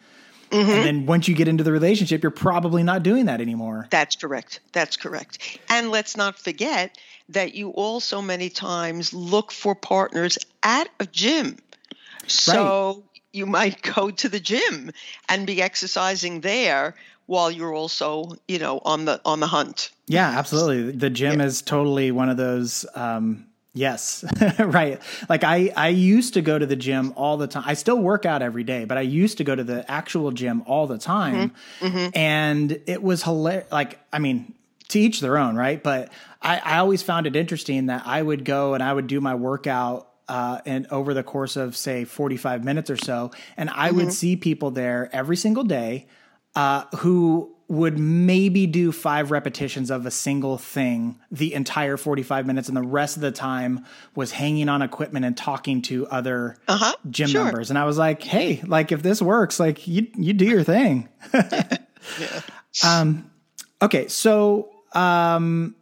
Mm-hmm. 0.51 0.71
And 0.71 0.85
then 0.85 1.05
once 1.05 1.27
you 1.27 1.35
get 1.35 1.47
into 1.47 1.63
the 1.63 1.71
relationship, 1.71 2.23
you're 2.23 2.31
probably 2.31 2.83
not 2.83 3.03
doing 3.03 3.25
that 3.25 3.41
anymore. 3.41 3.87
That's 3.89 4.15
correct. 4.15 4.59
That's 4.71 4.97
correct. 4.97 5.59
And 5.69 5.91
let's 5.91 6.15
not 6.15 6.37
forget 6.37 6.97
that 7.29 7.55
you 7.55 7.69
also 7.69 8.21
many 8.21 8.49
times 8.49 9.13
look 9.13 9.51
for 9.51 9.75
partners 9.75 10.37
at 10.63 10.87
a 10.99 11.05
gym. 11.05 11.57
So 12.27 12.87
right. 12.93 13.21
you 13.33 13.45
might 13.45 13.81
go 13.81 14.11
to 14.11 14.29
the 14.29 14.39
gym 14.39 14.91
and 15.29 15.47
be 15.47 15.61
exercising 15.61 16.41
there 16.41 16.95
while 17.25 17.49
you're 17.49 17.73
also, 17.73 18.35
you 18.47 18.59
know, 18.59 18.79
on 18.85 19.05
the 19.05 19.19
on 19.25 19.39
the 19.39 19.47
hunt. 19.47 19.91
Yeah, 20.07 20.29
absolutely. 20.29 20.91
The 20.91 21.09
gym 21.09 21.39
yeah. 21.39 21.47
is 21.47 21.61
totally 21.61 22.11
one 22.11 22.29
of 22.29 22.37
those 22.37 22.85
um, 22.93 23.47
Yes, 23.75 24.23
right. 24.59 25.01
Like 25.27 25.43
I, 25.43 25.71
I 25.75 25.89
used 25.89 26.35
to 26.35 26.41
go 26.41 26.57
to 26.57 26.65
the 26.65 26.77
gym 26.77 27.13
all 27.17 27.35
the 27.35 27.45
time. 27.45 27.63
I 27.65 27.73
still 27.73 27.99
work 27.99 28.25
out 28.25 28.41
every 28.41 28.63
day, 28.63 28.85
but 28.85 28.97
I 28.97 29.01
used 29.01 29.37
to 29.39 29.43
go 29.43 29.53
to 29.53 29.65
the 29.65 29.89
actual 29.91 30.31
gym 30.31 30.63
all 30.65 30.87
the 30.87 30.97
time, 30.97 31.49
mm-hmm. 31.81 31.85
Mm-hmm. 31.85 32.17
and 32.17 32.81
it 32.87 33.03
was 33.03 33.21
hilarious. 33.21 33.69
Like, 33.73 33.99
I 34.13 34.19
mean, 34.19 34.53
to 34.87 34.99
each 34.99 35.19
their 35.19 35.37
own, 35.37 35.57
right? 35.57 35.83
But 35.83 36.09
I, 36.41 36.57
I 36.59 36.77
always 36.77 37.03
found 37.03 37.27
it 37.27 37.35
interesting 37.35 37.87
that 37.87 38.03
I 38.05 38.21
would 38.21 38.45
go 38.45 38.75
and 38.75 38.81
I 38.81 38.93
would 38.93 39.07
do 39.07 39.19
my 39.19 39.35
workout 39.35 40.07
uh, 40.29 40.61
and 40.65 40.87
over 40.89 41.13
the 41.13 41.23
course 41.23 41.55
of 41.55 41.75
say 41.75 42.05
45 42.05 42.63
minutes 42.63 42.89
or 42.89 42.97
so 42.97 43.29
and 43.57 43.69
i 43.69 43.89
mm-hmm. 43.89 43.97
would 43.97 44.11
see 44.13 44.35
people 44.35 44.71
there 44.71 45.07
every 45.13 45.37
single 45.37 45.63
day 45.63 46.07
uh, 46.55 46.85
who 46.97 47.55
would 47.67 47.97
maybe 47.97 48.67
do 48.67 48.91
five 48.91 49.31
repetitions 49.31 49.89
of 49.89 50.05
a 50.05 50.11
single 50.11 50.57
thing 50.57 51.19
the 51.31 51.53
entire 51.53 51.97
45 51.97 52.45
minutes 52.45 52.67
and 52.67 52.77
the 52.77 52.83
rest 52.83 53.15
of 53.15 53.21
the 53.21 53.31
time 53.31 53.83
was 54.13 54.31
hanging 54.31 54.69
on 54.69 54.83
equipment 54.83 55.25
and 55.25 55.35
talking 55.35 55.81
to 55.81 56.05
other 56.07 56.57
uh-huh, 56.67 56.93
gym 57.09 57.27
sure. 57.27 57.43
members 57.43 57.71
and 57.71 57.79
i 57.79 57.85
was 57.85 57.97
like 57.97 58.21
hey 58.21 58.61
like 58.67 58.91
if 58.91 59.01
this 59.01 59.19
works 59.21 59.59
like 59.59 59.87
you 59.87 60.07
you 60.15 60.33
do 60.33 60.45
your 60.45 60.63
thing 60.63 61.09
yeah. 61.33 62.41
um 62.83 63.31
okay 63.81 64.07
so 64.07 64.69
um 64.93 65.75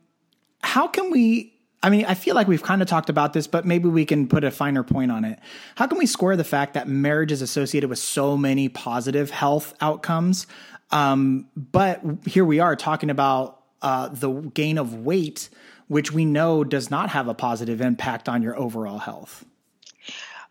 how 0.61 0.87
can 0.87 1.11
we 1.11 1.52
I 1.83 1.89
mean, 1.89 2.05
I 2.05 2.13
feel 2.13 2.33
like 2.33 2.47
we've 2.47 2.63
kind 2.63 2.81
of 2.81 2.87
talked 2.87 3.09
about 3.09 3.33
this, 3.33 3.45
but 3.45 3.65
maybe 3.65 3.89
we 3.89 4.05
can 4.05 4.27
put 4.27 4.45
a 4.45 4.51
finer 4.51 4.83
point 4.83 5.11
on 5.11 5.25
it. 5.25 5.37
How 5.75 5.85
can 5.85 5.97
we 5.97 6.05
square 6.05 6.37
the 6.37 6.45
fact 6.45 6.73
that 6.75 6.87
marriage 6.87 7.31
is 7.31 7.41
associated 7.41 7.89
with 7.89 7.99
so 7.99 8.37
many 8.37 8.69
positive 8.69 9.29
health 9.31 9.73
outcomes, 9.81 10.47
um, 10.91 11.47
but 11.55 12.01
here 12.25 12.45
we 12.45 12.59
are 12.59 12.75
talking 12.75 13.09
about 13.09 13.59
uh, 13.81 14.07
the 14.07 14.31
gain 14.31 14.77
of 14.77 15.05
weight, 15.05 15.49
which 15.87 16.13
we 16.13 16.23
know 16.23 16.63
does 16.63 16.89
not 16.89 17.09
have 17.09 17.27
a 17.27 17.33
positive 17.33 17.81
impact 17.81 18.29
on 18.29 18.41
your 18.41 18.57
overall 18.57 18.99
health. 18.99 19.43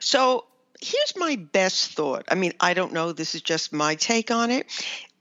So 0.00 0.44
here's 0.80 1.14
my 1.16 1.36
best 1.36 1.92
thought. 1.92 2.24
I 2.28 2.34
mean, 2.34 2.52
I 2.60 2.74
don't 2.74 2.92
know, 2.92 3.12
this 3.12 3.34
is 3.34 3.40
just 3.40 3.72
my 3.72 3.94
take 3.94 4.30
on 4.30 4.50
it. 4.50 4.66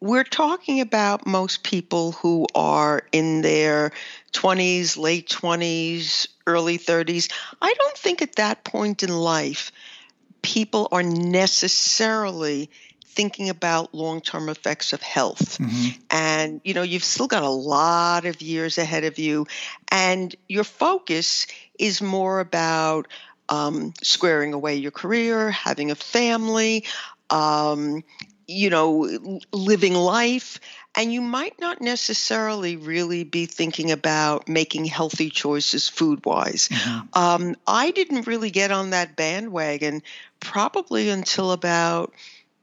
We're 0.01 0.23
talking 0.23 0.81
about 0.81 1.27
most 1.27 1.63
people 1.63 2.13
who 2.13 2.47
are 2.55 3.03
in 3.11 3.41
their 3.41 3.91
20s, 4.33 4.97
late 4.97 5.29
20s, 5.29 6.27
early 6.47 6.79
30s. 6.79 7.31
I 7.61 7.73
don't 7.77 7.97
think 7.97 8.23
at 8.23 8.37
that 8.37 8.63
point 8.63 9.03
in 9.03 9.15
life 9.15 9.71
people 10.41 10.87
are 10.91 11.03
necessarily 11.03 12.71
thinking 13.05 13.49
about 13.49 13.93
long-term 13.93 14.49
effects 14.49 14.93
of 14.93 15.01
health 15.01 15.57
mm-hmm. 15.59 15.89
and 16.09 16.61
you 16.63 16.73
know 16.73 16.81
you've 16.81 17.03
still 17.03 17.27
got 17.27 17.43
a 17.43 17.49
lot 17.49 18.25
of 18.25 18.41
years 18.41 18.77
ahead 18.77 19.03
of 19.03 19.19
you 19.19 19.45
and 19.89 20.33
your 20.47 20.63
focus 20.63 21.45
is 21.77 22.01
more 22.01 22.39
about 22.39 23.07
um, 23.49 23.93
squaring 24.01 24.53
away 24.53 24.75
your 24.75 24.91
career 24.91 25.51
having 25.51 25.91
a 25.91 25.95
family 25.95 26.85
um, 27.29 28.01
you 28.51 28.69
know 28.69 29.39
living 29.51 29.93
life 29.93 30.59
and 30.95 31.13
you 31.13 31.21
might 31.21 31.59
not 31.59 31.81
necessarily 31.81 32.75
really 32.75 33.23
be 33.23 33.45
thinking 33.45 33.91
about 33.91 34.49
making 34.49 34.85
healthy 34.85 35.29
choices 35.29 35.87
food 35.87 36.25
wise. 36.25 36.67
Mm-hmm. 36.67 37.17
Um, 37.17 37.55
I 37.65 37.91
didn't 37.91 38.27
really 38.27 38.51
get 38.51 38.71
on 38.71 38.89
that 38.89 39.15
bandwagon 39.15 40.03
probably 40.41 41.09
until 41.09 41.53
about 41.53 42.13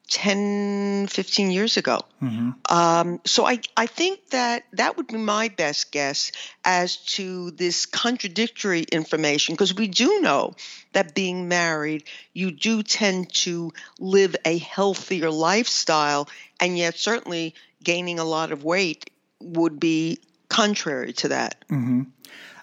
10, 0.08 1.06
15 1.08 1.50
years 1.50 1.76
ago. 1.76 2.00
Mm-hmm. 2.22 2.50
Um, 2.68 3.20
so 3.24 3.46
I, 3.46 3.60
I 3.76 3.86
think 3.86 4.30
that 4.30 4.64
that 4.72 4.96
would 4.96 5.06
be 5.06 5.18
my 5.18 5.48
best 5.48 5.92
guess 5.92 6.32
as 6.64 6.96
to 7.14 7.50
this 7.52 7.86
contradictory 7.86 8.82
information, 8.90 9.54
because 9.54 9.74
we 9.74 9.86
do 9.86 10.20
know 10.20 10.54
that 10.92 11.14
being 11.14 11.48
married, 11.48 12.04
you 12.32 12.50
do 12.50 12.82
tend 12.82 13.32
to 13.34 13.72
live 14.00 14.34
a 14.44 14.58
healthier 14.58 15.30
lifestyle, 15.30 16.28
and 16.58 16.76
yet 16.76 16.96
certainly 16.96 17.54
gaining 17.84 18.18
a 18.18 18.24
lot 18.24 18.50
of 18.50 18.64
weight 18.64 19.10
would 19.40 19.78
be 19.78 20.18
contrary 20.48 21.12
to 21.12 21.28
that. 21.28 21.64
Mm-hmm. 21.70 22.02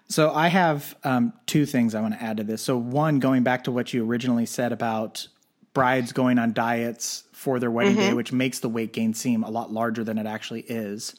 So 0.08 0.32
I 0.32 0.50
have 0.50 0.96
um, 1.04 1.34
two 1.46 1.66
things 1.66 1.96
I 1.96 2.02
want 2.02 2.14
to 2.14 2.22
add 2.22 2.38
to 2.38 2.44
this. 2.44 2.62
So 2.62 2.78
one, 2.78 3.20
going 3.20 3.44
back 3.44 3.64
to 3.64 3.72
what 3.72 3.94
you 3.94 4.06
originally 4.06 4.46
said 4.46 4.72
about 4.72 5.28
brides 5.76 6.12
going 6.12 6.40
on 6.40 6.54
diets 6.54 7.26
for 7.32 7.60
their 7.60 7.70
wedding 7.70 7.94
mm-hmm. 7.94 8.02
day, 8.10 8.14
which 8.14 8.32
makes 8.32 8.60
the 8.60 8.70
weight 8.70 8.92
gain 8.92 9.14
seem 9.14 9.44
a 9.44 9.52
lot 9.52 9.72
larger 9.72 10.04
than 10.04 10.18
it 10.18 10.26
actually 10.26 10.62
is. 10.62 11.14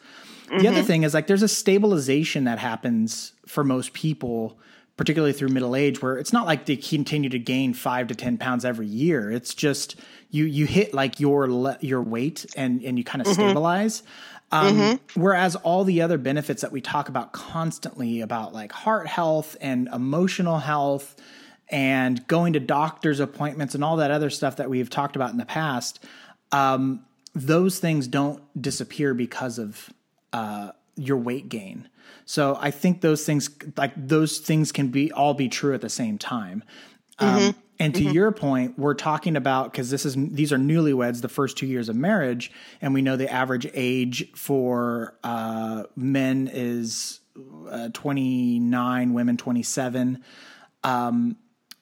Mm-hmm. 0.47 0.59
The 0.59 0.69
other 0.69 0.79
mm-hmm. 0.79 0.87
thing 0.87 1.03
is 1.05 1.15
like 1.15 1.29
there's 1.29 1.45
a 1.45 1.49
stabilization 1.49 2.45
that 2.45 2.59
happens 2.59 3.33
for 3.47 3.63
most 3.63 3.93
people, 3.93 4.59
particularly 4.97 5.33
through 5.33 5.51
middle 5.51 5.77
age, 5.77 6.03
where 6.03 6.19
it's 6.19 6.33
not 6.33 6.47
like 6.47 6.67
they 6.67 6.75
continue 6.75 7.31
to 7.31 7.39
gain 7.39 7.75
five 7.75 8.09
to 8.09 8.17
ten 8.17 8.39
pounds 8.39 8.65
every 8.65 8.89
year. 8.89 9.31
It's 9.31 9.55
just 9.55 9.95
you 10.31 10.45
you 10.45 10.67
hit 10.67 10.93
like 10.93 11.21
your 11.21 11.49
le- 11.49 11.79
your 11.81 12.03
weight 12.03 12.47
and 12.57 12.83
and 12.83 12.99
you 12.99 13.05
kind 13.05 13.21
of 13.21 13.29
mm-hmm. 13.29 13.43
stabilize. 13.43 14.03
Um, 14.53 14.79
mm-hmm. 14.79 15.21
Whereas 15.21 15.57
all 15.57 15.85
the 15.85 16.03
other 16.03 16.19
benefits 16.19 16.63
that 16.63 16.73
we 16.73 16.81
talk 16.81 17.09
about 17.09 17.33
constantly 17.33 18.21
about 18.21 18.55
like 18.55 18.73
heart 18.73 19.07
health 19.07 19.57
and 19.61 19.89
emotional 19.93 20.59
health 20.59 21.17
and 21.69 22.27
going 22.27 22.53
to 22.53 22.61
doctor's 22.61 23.21
appointments 23.21 23.75
and 23.75 23.83
all 23.83 23.97
that 23.97 24.11
other 24.11 24.31
stuff 24.31 24.57
that 24.57 24.71
we've 24.71 24.91
talked 24.91 25.17
about 25.17 25.31
in 25.31 25.37
the 25.37 25.47
past, 25.47 26.05
um, 26.53 27.05
those 27.35 27.79
things 27.79 28.07
don't 28.07 28.43
disappear 28.61 29.15
because 29.15 29.59
of 29.59 29.91
uh, 30.33 30.71
your 30.97 31.17
weight 31.17 31.49
gain. 31.49 31.89
So 32.25 32.57
I 32.61 32.71
think 32.71 33.01
those 33.01 33.25
things, 33.25 33.51
like 33.77 33.93
those 33.97 34.39
things, 34.39 34.73
can 34.73 34.89
be 34.89 35.13
all 35.13 35.35
be 35.35 35.49
true 35.49 35.75
at 35.75 35.81
the 35.81 35.89
same 35.89 36.19
time. 36.19 36.65
Um, 37.19 37.39
mm-hmm. 37.39 37.59
And 37.79 37.95
to 37.95 38.01
mm-hmm. 38.01 38.13
your 38.13 38.33
point, 38.33 38.79
we're 38.79 38.95
talking 38.95 39.37
about 39.37 39.71
because 39.71 39.91
this 39.91 40.07
is 40.07 40.15
these 40.17 40.53
are 40.53 40.57
newlyweds, 40.57 41.21
the 41.21 41.29
first 41.29 41.59
two 41.59 41.67
years 41.67 41.89
of 41.89 41.97
marriage, 41.97 42.51
and 42.81 42.95
we 42.95 43.03
know 43.03 43.17
the 43.17 43.31
average 43.31 43.69
age 43.75 44.33
for 44.35 45.15
uh, 45.23 45.85
men 45.95 46.49
is 46.51 47.21
uh, 47.69 47.91
twenty 47.93 48.59
nine, 48.59 49.13
women 49.13 49.37
twenty 49.37 49.63
seven. 49.63 50.25
Um, 50.85 51.37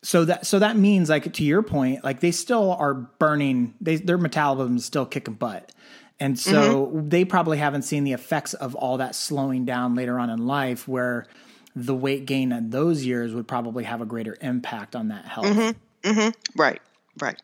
so 0.04 0.26
that 0.26 0.46
so 0.46 0.58
that 0.58 0.76
means 0.76 1.08
like 1.08 1.32
to 1.32 1.42
your 1.42 1.62
point 1.62 2.04
like 2.04 2.20
they 2.20 2.30
still 2.30 2.72
are 2.74 2.94
burning 2.94 3.74
they 3.80 3.96
their 3.96 4.18
metabolism 4.18 4.76
is 4.76 4.84
still 4.84 5.06
kicking 5.06 5.34
butt 5.34 5.72
and 6.20 6.38
so 6.38 6.86
mm-hmm. 6.86 7.08
they 7.08 7.24
probably 7.24 7.58
haven't 7.58 7.82
seen 7.82 8.04
the 8.04 8.12
effects 8.12 8.54
of 8.54 8.74
all 8.74 8.98
that 8.98 9.14
slowing 9.14 9.64
down 9.64 9.94
later 9.94 10.18
on 10.20 10.30
in 10.30 10.46
life 10.46 10.86
where 10.86 11.26
the 11.74 11.94
weight 11.94 12.26
gain 12.26 12.52
in 12.52 12.70
those 12.70 13.04
years 13.04 13.34
would 13.34 13.48
probably 13.48 13.84
have 13.84 14.00
a 14.00 14.06
greater 14.06 14.36
impact 14.42 14.94
on 14.94 15.08
that 15.08 15.24
health 15.24 15.46
mm-hmm. 15.46 16.08
Mm-hmm. 16.08 16.60
right 16.60 16.82
right 17.20 17.40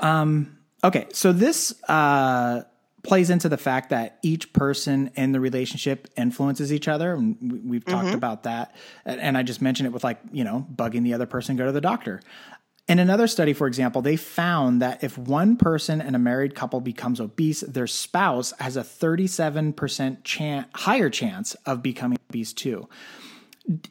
um 0.00 0.56
okay 0.84 1.06
so 1.12 1.32
this 1.32 1.74
uh 1.88 2.62
plays 3.02 3.30
into 3.30 3.48
the 3.48 3.56
fact 3.56 3.90
that 3.90 4.18
each 4.22 4.52
person 4.52 5.10
in 5.14 5.32
the 5.32 5.40
relationship 5.40 6.08
influences 6.16 6.72
each 6.72 6.88
other. 6.88 7.14
And 7.14 7.62
we've 7.64 7.84
talked 7.84 8.06
mm-hmm. 8.06 8.14
about 8.14 8.42
that. 8.42 8.74
And 9.04 9.36
I 9.36 9.42
just 9.42 9.62
mentioned 9.62 9.86
it 9.86 9.92
with 9.92 10.04
like, 10.04 10.18
you 10.32 10.44
know, 10.44 10.66
bugging 10.74 11.04
the 11.04 11.14
other 11.14 11.26
person, 11.26 11.56
go 11.56 11.66
to 11.66 11.72
the 11.72 11.80
doctor. 11.80 12.20
In 12.88 12.98
another 12.98 13.26
study, 13.26 13.52
for 13.52 13.66
example, 13.66 14.00
they 14.00 14.16
found 14.16 14.80
that 14.80 15.04
if 15.04 15.18
one 15.18 15.56
person 15.56 16.00
in 16.00 16.14
a 16.14 16.18
married 16.18 16.54
couple 16.54 16.80
becomes 16.80 17.20
obese, 17.20 17.60
their 17.60 17.86
spouse 17.86 18.54
has 18.58 18.78
a 18.78 18.82
37% 18.82 20.24
chan- 20.24 20.66
higher 20.74 21.10
chance 21.10 21.54
of 21.66 21.82
becoming 21.82 22.18
obese 22.30 22.54
too. 22.54 22.88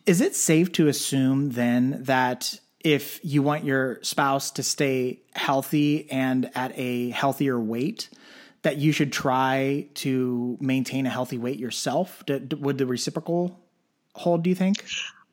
Is 0.07 0.19
it 0.19 0.35
safe 0.35 0.71
to 0.73 0.87
assume 0.87 1.51
then 1.51 1.99
that 2.05 2.59
if 2.79 3.19
you 3.23 3.43
want 3.43 3.65
your 3.65 3.99
spouse 4.01 4.49
to 4.51 4.63
stay 4.63 5.21
healthy 5.33 6.09
and 6.09 6.49
at 6.55 6.71
a 6.75 7.11
healthier 7.11 7.59
weight, 7.59 8.09
that 8.67 8.77
you 8.77 8.91
should 8.91 9.13
try 9.13 9.88
to 9.93 10.57
maintain 10.59 11.05
a 11.05 11.09
healthy 11.09 11.38
weight 11.38 11.57
yourself? 11.57 12.21
would 12.27 12.77
the 12.77 12.86
reciprocal 12.86 13.57
hold, 14.13 14.43
do 14.43 14.50
you 14.50 14.55
think? 14.57 14.83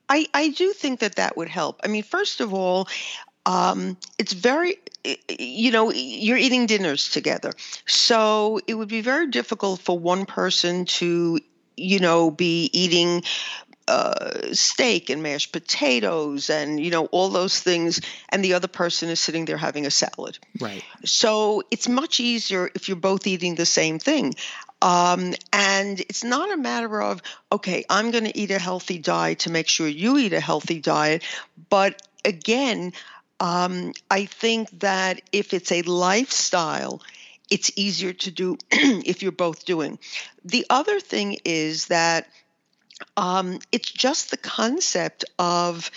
I, 0.09 0.27
I 0.33 0.51
do 0.51 0.73
think 0.73 1.01
that 1.01 1.17
that 1.17 1.37
would 1.37 1.49
help. 1.49 1.81
I 1.83 1.89
mean, 1.89 2.05
first 2.05 2.41
of 2.41 2.55
all, 2.55 2.87
um, 3.45 3.97
it's 4.19 4.33
very 4.33 4.77
you 5.29 5.71
know 5.71 5.91
you're 5.93 6.39
eating 6.39 6.65
dinners 6.65 7.11
together 7.11 7.53
so 7.87 8.59
it 8.67 8.73
would 8.73 8.89
be 8.89 9.03
very 9.03 9.27
difficult 9.27 9.79
for 9.79 9.99
one 9.99 10.25
person 10.25 10.87
to 10.87 11.39
you 11.77 11.99
know 11.99 12.31
be 12.31 12.71
eating 12.73 13.23
uh, 13.87 14.53
steak 14.53 15.11
and 15.11 15.23
mashed 15.23 15.53
potatoes 15.53 16.51
and 16.51 16.81
you 16.81 16.91
know 16.91 17.07
all 17.07 17.29
those 17.29 17.61
things 17.61 18.01
and 18.29 18.45
the 18.45 18.55
other 18.55 18.69
person 18.69 19.09
is 19.09 19.21
sitting 19.21 19.45
there 19.45 19.57
having 19.57 19.87
a 19.87 19.91
salad. 19.91 20.39
Right. 20.61 20.83
So 21.05 21.63
it's 21.71 21.89
much 21.89 22.21
easier 22.21 22.71
if 22.75 22.89
you're 22.89 22.97
both 22.97 23.27
eating 23.27 23.55
the 23.55 23.67
same 23.67 23.99
thing. 23.99 24.35
Um, 24.83 25.35
and 25.53 26.01
it's 26.01 26.25
not 26.25 26.53
a 26.53 26.59
matter 26.59 27.01
of 27.01 27.23
okay 27.51 27.85
i'm 27.89 28.11
going 28.11 28.25
to 28.25 28.39
eat 28.39 28.51
a 28.51 28.59
healthy 28.59 28.99
diet 28.99 29.41
to 29.41 29.51
make 29.51 29.69
sure 29.69 29.89
you 29.89 30.19
eat 30.19 30.33
a 30.33 30.41
healthy 30.41 30.81
diet. 30.81 31.23
But 31.71 32.03
again 32.25 32.93
um, 33.41 33.93
i 34.11 34.27
think 34.27 34.81
that 34.81 35.21
if 35.33 35.55
it's 35.55 35.73
a 35.73 35.83
lifestyle 35.83 37.01
it's 37.51 37.71
easier 37.77 38.13
to 38.13 38.31
do 38.31 38.57
if 38.71 39.23
you're 39.23 39.33
both 39.33 39.65
doing. 39.65 39.99
The 40.45 40.67
other 40.71 41.01
thing 41.01 41.39
is 41.45 41.87
that 41.87 42.29
um, 43.17 43.59
it's 43.73 43.91
just 43.91 44.31
the 44.31 44.37
concept 44.37 45.25
of 45.39 45.91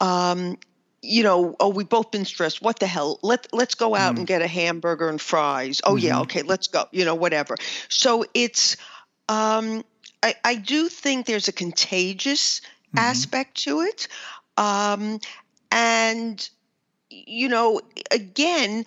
um, 0.00 0.58
you 1.04 1.22
know, 1.22 1.54
oh, 1.60 1.68
we've 1.68 1.88
both 1.88 2.10
been 2.10 2.24
stressed. 2.24 2.62
What 2.62 2.78
the 2.80 2.86
hell? 2.86 3.18
Let 3.22 3.48
let's 3.52 3.74
go 3.74 3.94
out 3.94 4.14
mm. 4.14 4.18
and 4.18 4.26
get 4.26 4.42
a 4.42 4.46
hamburger 4.46 5.08
and 5.08 5.20
fries. 5.20 5.80
Oh 5.84 5.94
mm-hmm. 5.94 6.06
yeah, 6.06 6.20
okay, 6.20 6.42
let's 6.42 6.68
go. 6.68 6.86
You 6.92 7.04
know, 7.04 7.14
whatever. 7.14 7.56
So 7.88 8.24
it's, 8.32 8.76
um, 9.28 9.84
I, 10.22 10.34
I 10.42 10.54
do 10.54 10.88
think 10.88 11.26
there's 11.26 11.48
a 11.48 11.52
contagious 11.52 12.60
mm-hmm. 12.60 12.98
aspect 12.98 13.64
to 13.64 13.82
it, 13.82 14.08
um, 14.56 15.20
and 15.70 16.48
you 17.10 17.48
know, 17.48 17.80
again, 18.10 18.86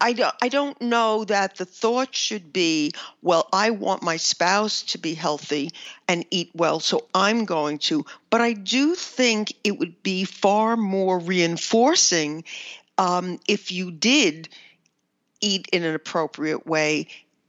I 0.00 0.12
don't, 0.14 0.34
I 0.40 0.48
don't 0.48 0.80
know 0.80 1.24
that 1.24 1.56
the 1.56 1.64
thought 1.64 2.14
should 2.14 2.52
be, 2.52 2.92
well, 3.22 3.48
I 3.52 3.70
want 3.70 4.02
my 4.02 4.16
spouse 4.16 4.82
to 4.84 4.98
be 4.98 5.14
healthy 5.14 5.70
and 6.08 6.24
eat 6.30 6.50
well, 6.54 6.80
so 6.80 7.06
I'm 7.14 7.44
going 7.44 7.78
to. 7.78 8.06
But 8.30 8.40
I 8.40 8.54
do 8.54 8.94
think 8.94 9.52
it 9.62 9.78
would 9.78 10.02
be 10.02 10.24
far 10.24 10.76
more 10.76 11.18
reinforcing 11.18 12.44
um, 12.96 13.38
if 13.46 13.72
you 13.72 13.90
did 13.90 14.48
eat 15.40 15.68
in 15.72 15.84
an 15.84 15.94
appropriate 15.94 16.66
way, 16.66 17.08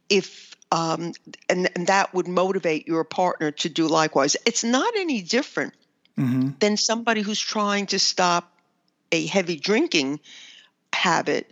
if 0.10 0.56
um, 0.72 1.14
and, 1.50 1.70
and 1.76 1.88
that 1.88 2.14
would 2.14 2.28
motivate 2.28 2.88
your 2.88 3.04
partner 3.04 3.52
to 3.52 3.70
do 3.70 3.88
likewise. 3.88 4.38
It's 4.46 4.64
not 4.64 4.94
any 4.96 5.22
different 5.22 5.74
mm-hmm. 6.18 6.52
than 6.60 6.78
somebody 6.78 7.22
who's 7.22 7.40
trying 7.40 7.88
to 7.88 8.00
stop 8.00 8.52
a 9.12 9.26
heavy 9.26 9.58
drinking 9.58 10.22
habit 10.94 11.52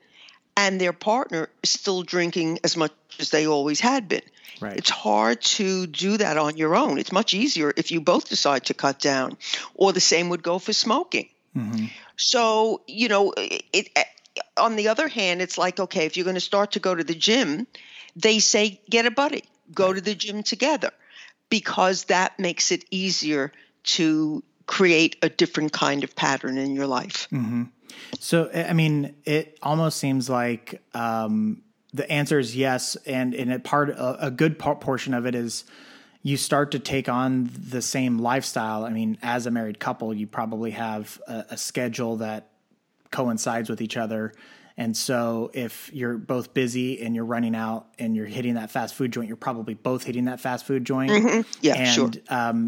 and 0.60 0.80
their 0.80 0.92
partner 0.92 1.48
is 1.64 1.70
still 1.70 2.04
drinking 2.04 2.60
as 2.66 2.76
much 2.76 2.92
as 3.18 3.30
they 3.30 3.48
always 3.48 3.80
had 3.80 4.10
been. 4.10 4.28
Right. 4.60 4.76
It's 4.76 4.90
hard 4.90 5.42
to 5.42 5.88
do 5.88 6.18
that 6.18 6.38
on 6.38 6.58
your 6.58 6.76
own. 6.76 6.98
It's 6.98 7.14
much 7.14 7.34
easier 7.34 7.72
if 7.78 7.92
you 7.92 8.02
both 8.02 8.28
decide 8.28 8.66
to 8.66 8.74
cut 8.74 9.00
down, 9.00 9.38
or 9.74 9.94
the 9.94 10.02
same 10.02 10.28
would 10.30 10.44
go 10.44 10.60
for 10.60 10.74
smoking. 10.74 11.30
Mm-hmm. 11.56 11.86
So, 12.18 12.82
you 12.88 13.08
know, 13.08 13.34
it, 13.38 13.64
it, 13.72 14.08
on 14.58 14.76
the 14.76 14.90
other 14.90 15.08
hand, 15.08 15.42
it's 15.42 15.58
like, 15.58 15.80
okay, 15.80 16.06
if 16.06 16.18
you're 16.18 16.26
going 16.26 16.36
to 16.36 16.42
start 16.42 16.74
to 16.74 16.80
go 16.82 16.94
to 16.94 17.06
the 17.06 17.16
gym, 17.16 17.66
they 18.18 18.40
say 18.40 18.82
get 18.90 19.06
a 19.06 19.12
buddy, 19.12 19.44
go 19.74 19.88
right. 19.88 19.96
to 19.96 20.02
the 20.02 20.14
gym 20.14 20.44
together, 20.44 20.92
because 21.50 22.06
that 22.06 22.38
makes 22.38 22.74
it 22.74 22.84
easier 22.92 23.54
to 23.96 24.44
create 24.66 25.16
a 25.22 25.30
different 25.30 25.72
kind 25.72 26.04
of 26.04 26.18
pattern 26.18 26.58
in 26.58 26.76
your 26.76 26.88
life. 26.88 27.30
Mm-hmm. 27.32 27.64
So, 28.20 28.50
I 28.54 28.74
mean, 28.74 29.16
it 29.26 29.58
almost 29.62 29.98
seems 29.98 30.30
like 30.30 30.82
um, 30.94 31.62
the 31.94 32.10
answer 32.12 32.40
is 32.40 32.56
yes, 32.56 32.96
and 33.06 33.34
in 33.34 33.52
a 33.52 33.60
part, 33.60 33.90
a, 33.90 34.28
a 34.28 34.32
good 34.32 34.60
portion 34.60 35.14
of 35.14 35.26
it 35.26 35.36
is 35.36 35.66
you 36.22 36.38
start 36.38 36.72
to 36.72 36.80
take 36.80 37.08
on 37.08 37.50
the 37.54 37.82
same 37.82 38.20
lifestyle. 38.20 38.86
I 38.86 38.90
mean, 38.90 39.18
as 39.22 39.46
a 39.46 39.52
married 39.52 39.80
couple, 39.80 40.14
you 40.14 40.28
probably 40.28 40.72
have 40.72 41.20
a, 41.28 41.46
a 41.52 41.58
schedule 41.58 42.18
that 42.18 42.50
coincides 43.12 43.70
with 43.70 43.82
each 43.82 43.98
other. 43.98 44.34
And 44.78 44.96
so, 44.96 45.52
if 45.54 45.90
you're 45.94 46.18
both 46.18 46.54
busy 46.54 47.02
and 47.02 47.14
you're 47.16 47.26
running 47.26 47.56
out 47.56 47.88
and 48.00 48.16
you're 48.16 48.26
hitting 48.26 48.54
that 48.56 48.72
fast 48.72 48.96
food 48.96 49.12
joint, 49.12 49.28
you're 49.28 49.38
probably 49.38 49.74
both 49.74 50.04
hitting 50.04 50.26
that 50.26 50.40
fast 50.40 50.66
food 50.66 50.86
joint. 50.86 51.12
Mm-hmm. 51.12 51.42
Yeah, 51.62 51.76
and, 51.76 51.94
sure. 51.94 52.12
Um, 52.30 52.68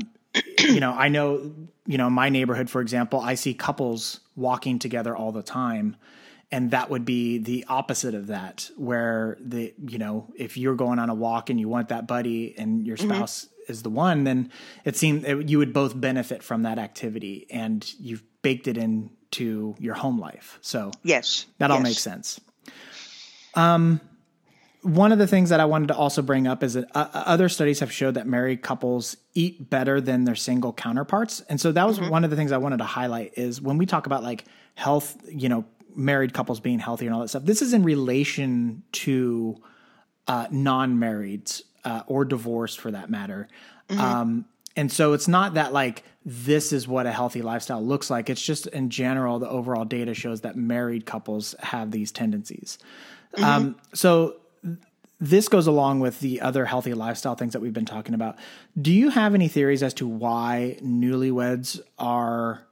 you 0.59 0.79
know, 0.79 0.91
I 0.91 1.09
know, 1.09 1.51
you 1.85 1.97
know, 1.97 2.09
my 2.09 2.29
neighborhood, 2.29 2.69
for 2.69 2.81
example, 2.81 3.19
I 3.19 3.35
see 3.35 3.53
couples 3.53 4.19
walking 4.35 4.79
together 4.79 5.15
all 5.15 5.31
the 5.31 5.43
time. 5.43 5.95
And 6.53 6.71
that 6.71 6.89
would 6.89 7.05
be 7.05 7.37
the 7.37 7.65
opposite 7.69 8.13
of 8.13 8.27
that, 8.27 8.69
where 8.75 9.37
the, 9.39 9.73
you 9.87 9.97
know, 9.97 10.27
if 10.35 10.57
you're 10.57 10.75
going 10.75 10.99
on 10.99 11.09
a 11.09 11.13
walk 11.13 11.49
and 11.49 11.57
you 11.57 11.69
want 11.69 11.89
that 11.89 12.07
buddy 12.07 12.53
and 12.57 12.85
your 12.85 12.97
mm-hmm. 12.97 13.09
spouse 13.09 13.45
mm-hmm. 13.45 13.71
is 13.71 13.83
the 13.83 13.89
one, 13.89 14.25
then 14.25 14.51
it 14.83 14.97
seems 14.97 15.23
it, 15.23 15.47
you 15.47 15.59
would 15.59 15.71
both 15.71 15.99
benefit 15.99 16.43
from 16.43 16.63
that 16.63 16.77
activity 16.77 17.47
and 17.49 17.93
you've 17.99 18.23
baked 18.41 18.67
it 18.67 18.77
into 18.77 19.75
your 19.79 19.93
home 19.93 20.19
life. 20.19 20.59
So, 20.59 20.91
yes, 21.03 21.45
that 21.59 21.69
yes. 21.69 21.77
all 21.77 21.81
makes 21.81 21.99
sense. 21.99 22.41
Um, 23.53 24.01
one 24.81 25.11
of 25.11 25.19
the 25.19 25.27
things 25.27 25.49
that 25.49 25.59
I 25.59 25.65
wanted 25.65 25.89
to 25.89 25.95
also 25.95 26.21
bring 26.21 26.47
up 26.47 26.63
is 26.63 26.73
that 26.73 26.85
uh, 26.95 27.07
uh, 27.13 27.23
other 27.27 27.49
studies 27.49 27.79
have 27.81 27.91
showed 27.91 28.15
that 28.15 28.25
married 28.27 28.63
couples 28.63 29.15
eat 29.33 29.69
better 29.69 30.01
than 30.01 30.23
their 30.23 30.35
single 30.35 30.73
counterparts. 30.73 31.41
And 31.41 31.61
so 31.61 31.71
that 31.71 31.87
was 31.87 31.99
mm-hmm. 31.99 32.09
one 32.09 32.23
of 32.23 32.31
the 32.31 32.35
things 32.35 32.51
I 32.51 32.57
wanted 32.57 32.77
to 32.77 32.85
highlight 32.85 33.33
is 33.37 33.61
when 33.61 33.77
we 33.77 33.85
talk 33.85 34.07
about 34.07 34.23
like 34.23 34.45
health, 34.75 35.17
you 35.29 35.49
know, 35.49 35.65
married 35.95 36.33
couples 36.33 36.59
being 36.59 36.79
healthy 36.79 37.05
and 37.05 37.13
all 37.13 37.21
that 37.21 37.27
stuff, 37.27 37.43
this 37.45 37.61
is 37.61 37.73
in 37.73 37.83
relation 37.83 38.81
to 38.93 39.61
uh, 40.27 40.47
non-married 40.49 41.51
uh, 41.83 42.03
or 42.07 42.25
divorced 42.25 42.79
for 42.79 42.91
that 42.91 43.09
matter. 43.09 43.47
Mm-hmm. 43.89 44.01
Um, 44.01 44.45
and 44.75 44.91
so 44.91 45.13
it's 45.13 45.27
not 45.27 45.55
that 45.55 45.73
like 45.73 46.03
this 46.25 46.71
is 46.71 46.87
what 46.87 47.05
a 47.05 47.11
healthy 47.11 47.41
lifestyle 47.41 47.83
looks 47.83 48.09
like. 48.09 48.29
It's 48.29 48.41
just 48.41 48.67
in 48.67 48.89
general, 48.89 49.37
the 49.37 49.49
overall 49.49 49.85
data 49.85 50.13
shows 50.13 50.41
that 50.41 50.55
married 50.55 51.05
couples 51.05 51.53
have 51.59 51.91
these 51.91 52.11
tendencies. 52.11 52.79
Mm-hmm. 53.35 53.43
Um, 53.43 53.75
so 53.93 54.37
this 55.21 55.47
goes 55.47 55.67
along 55.67 55.99
with 55.99 56.19
the 56.19 56.41
other 56.41 56.65
healthy 56.65 56.95
lifestyle 56.95 57.35
things 57.35 57.53
that 57.53 57.61
we've 57.61 57.71
been 57.71 57.85
talking 57.85 58.15
about. 58.15 58.37
Do 58.81 58.91
you 58.91 59.09
have 59.09 59.35
any 59.35 59.47
theories 59.47 59.83
as 59.83 59.93
to 59.95 60.07
why 60.07 60.77
newlyweds 60.83 61.79
are? 61.99 62.65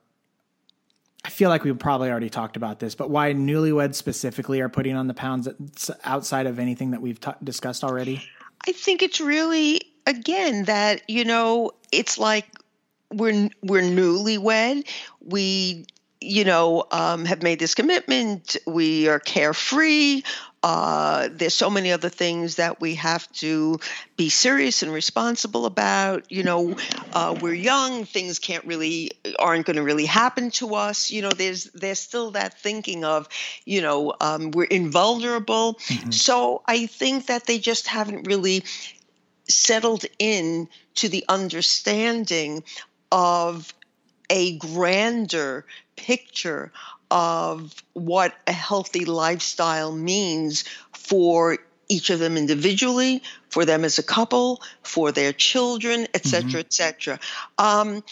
I 1.23 1.29
feel 1.29 1.49
like 1.49 1.63
we 1.63 1.71
probably 1.73 2.09
already 2.09 2.29
talked 2.29 2.57
about 2.57 2.79
this, 2.79 2.95
but 2.95 3.11
why 3.11 3.33
newlyweds 3.33 3.95
specifically 3.95 4.61
are 4.61 4.69
putting 4.69 4.95
on 4.95 5.07
the 5.07 5.13
pounds 5.13 5.47
outside 6.03 6.47
of 6.47 6.57
anything 6.57 6.91
that 6.91 7.01
we've 7.01 7.19
t- 7.19 7.31
discussed 7.43 7.83
already? 7.83 8.23
I 8.67 8.71
think 8.71 9.03
it's 9.03 9.21
really 9.21 9.81
again 10.07 10.63
that 10.65 11.01
you 11.07 11.25
know 11.25 11.71
it's 11.91 12.17
like 12.17 12.47
we're 13.13 13.49
we're 13.61 13.83
newlywed. 13.83 14.87
We 15.21 15.85
you 16.21 16.43
know 16.43 16.85
um, 16.91 17.25
have 17.25 17.43
made 17.43 17.59
this 17.59 17.75
commitment. 17.75 18.57
We 18.65 19.07
are 19.07 19.19
carefree. 19.19 20.23
Uh, 20.61 21.29
there's 21.31 21.53
so 21.53 21.69
many 21.69 21.93
other 21.93 22.09
things 22.09 22.55
that 22.55 22.81
we 22.81 22.95
have 22.95 23.31
to 23.31 23.79
be 24.17 24.27
serious 24.27 24.83
and 24.83 24.91
responsible 24.91 25.65
about. 25.65 26.29
You 26.29 26.43
know, 26.43 26.75
uh, 27.13 27.37
we're 27.39 27.53
young; 27.53 28.05
things 28.05 28.39
can't 28.39 28.65
really 28.65 29.11
aren't 29.37 29.65
going 29.65 29.77
to 29.77 29.83
really 29.83 30.05
happen 30.05 30.51
to 30.51 30.75
us. 30.75 31.11
You 31.11 31.21
know, 31.21 31.31
there's 31.31 31.65
there's 31.65 31.99
still 31.99 32.31
that 32.31 32.59
thinking 32.59 33.05
of, 33.05 33.29
you 33.65 33.81
know, 33.81 34.13
um, 34.19 34.51
we're 34.51 34.65
invulnerable. 34.65 35.75
Mm-hmm. 35.75 36.11
So 36.11 36.61
I 36.65 36.87
think 36.87 37.27
that 37.27 37.45
they 37.45 37.59
just 37.59 37.87
haven't 37.87 38.27
really 38.27 38.63
settled 39.47 40.05
in 40.19 40.67
to 40.95 41.07
the 41.09 41.23
understanding 41.29 42.63
of 43.11 43.73
a 44.29 44.57
grander 44.57 45.65
picture 45.95 46.71
of 47.11 47.73
what 47.93 48.35
a 48.47 48.51
healthy 48.51 49.05
lifestyle 49.05 49.91
means 49.91 50.63
for 50.93 51.57
each 51.87 52.11
of 52.11 52.19
them 52.19 52.37
individually, 52.37 53.23
for 53.49 53.65
them 53.65 53.83
as 53.83 53.97
a 53.97 54.03
couple, 54.03 54.61
for 54.83 55.11
their 55.11 55.33
children, 55.33 56.07
et 56.13 56.23
cetera, 56.25 56.49
mm-hmm. 56.49 56.59
et 56.59 56.73
cetera. 56.73 57.19
Um, 57.57 58.03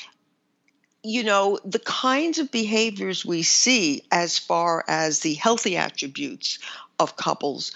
you 1.03 1.23
know, 1.23 1.59
the 1.63 1.79
kinds 1.79 2.39
of 2.39 2.51
behaviors 2.51 3.23
we 3.23 3.43
see 3.43 4.01
as 4.11 4.39
far 4.39 4.83
as 4.87 5.19
the 5.19 5.35
healthy 5.35 5.77
attributes 5.77 6.57
of 6.99 7.15
couples 7.15 7.71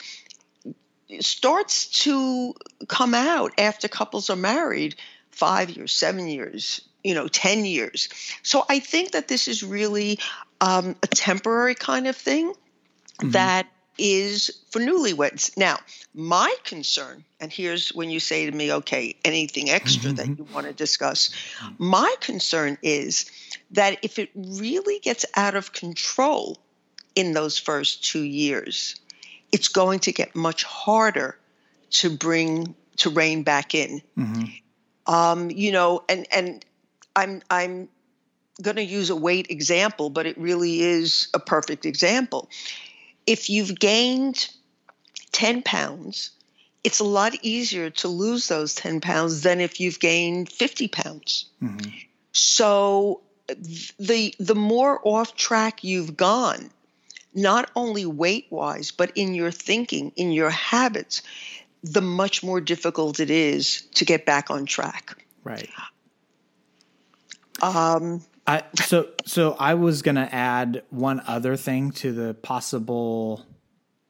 starts 1.19 2.03
to 2.03 2.55
come 2.87 3.13
out 3.13 3.51
after 3.59 3.87
couples 3.87 4.29
are 4.29 4.35
married 4.35 4.95
five 5.29 5.69
years, 5.69 5.93
seven 5.93 6.27
years, 6.27 6.81
you 7.03 7.13
know, 7.13 7.27
10 7.27 7.65
years. 7.65 8.09
So 8.43 8.63
I 8.69 8.79
think 8.79 9.11
that 9.11 9.27
this 9.27 9.47
is 9.47 9.63
really 9.63 10.19
um, 10.59 10.95
a 11.03 11.07
temporary 11.07 11.75
kind 11.75 12.07
of 12.07 12.15
thing 12.15 12.53
mm-hmm. 12.53 13.31
that 13.31 13.67
is 13.97 14.51
for 14.71 14.79
newlyweds. 14.79 15.55
Now, 15.57 15.79
my 16.13 16.53
concern, 16.63 17.23
and 17.39 17.51
here's 17.51 17.89
when 17.89 18.09
you 18.09 18.19
say 18.19 18.45
to 18.49 18.51
me, 18.51 18.71
okay, 18.73 19.15
anything 19.23 19.69
extra 19.69 20.11
mm-hmm. 20.11 20.15
that 20.15 20.37
you 20.37 20.47
want 20.53 20.67
to 20.67 20.73
discuss, 20.73 21.29
my 21.77 22.13
concern 22.19 22.77
is 22.81 23.29
that 23.71 23.97
if 24.01 24.17
it 24.19 24.29
really 24.35 24.99
gets 24.99 25.25
out 25.35 25.55
of 25.55 25.73
control 25.73 26.57
in 27.15 27.33
those 27.33 27.57
first 27.57 28.03
two 28.03 28.23
years, 28.23 28.99
it's 29.51 29.67
going 29.67 29.99
to 29.99 30.11
get 30.11 30.35
much 30.35 30.63
harder 30.63 31.37
to 31.89 32.09
bring 32.09 32.75
to 32.97 33.09
rein 33.09 33.43
back 33.43 33.75
in. 33.75 34.01
Mm-hmm. 34.17 34.43
Um, 35.13 35.51
you 35.51 35.71
know, 35.71 36.03
and 36.07 36.25
and 36.31 36.65
I'm 37.15 37.41
I'm 37.49 37.89
going 38.61 38.77
to 38.77 38.83
use 38.83 39.09
a 39.09 39.15
weight 39.15 39.47
example, 39.49 40.09
but 40.09 40.25
it 40.25 40.37
really 40.37 40.81
is 40.81 41.27
a 41.33 41.39
perfect 41.39 41.85
example. 41.85 42.49
If 43.25 43.49
you've 43.49 43.79
gained 43.79 44.49
10 45.31 45.63
pounds, 45.63 46.31
it's 46.83 46.99
a 46.99 47.05
lot 47.05 47.33
easier 47.41 47.89
to 47.89 48.07
lose 48.07 48.47
those 48.47 48.75
10 48.75 49.01
pounds 49.01 49.41
than 49.41 49.61
if 49.61 49.79
you've 49.79 49.99
gained 49.99 50.51
50 50.51 50.87
pounds. 50.87 51.45
Mm-hmm. 51.61 51.89
So 52.33 53.21
the 53.99 54.33
the 54.39 54.55
more 54.55 54.99
off 55.03 55.35
track 55.35 55.83
you've 55.83 56.15
gone, 56.15 56.69
not 57.33 57.69
only 57.75 58.05
weight 58.05 58.47
wise, 58.49 58.91
but 58.91 59.11
in 59.15 59.35
your 59.35 59.51
thinking, 59.51 60.11
in 60.15 60.31
your 60.31 60.49
habits, 60.49 61.21
the 61.83 62.01
much 62.01 62.43
more 62.43 62.61
difficult 62.61 63.19
it 63.19 63.29
is 63.29 63.81
to 63.95 64.05
get 64.05 64.25
back 64.25 64.49
on 64.49 64.65
track. 64.65 65.25
Right. 65.43 65.69
Um, 67.61 68.21
I, 68.47 68.63
so 68.75 69.09
so 69.25 69.55
I 69.59 69.75
was 69.75 70.01
going 70.01 70.15
to 70.15 70.33
add 70.33 70.83
one 70.89 71.21
other 71.27 71.55
thing 71.55 71.91
to 71.93 72.11
the 72.11 72.33
possible 72.33 73.45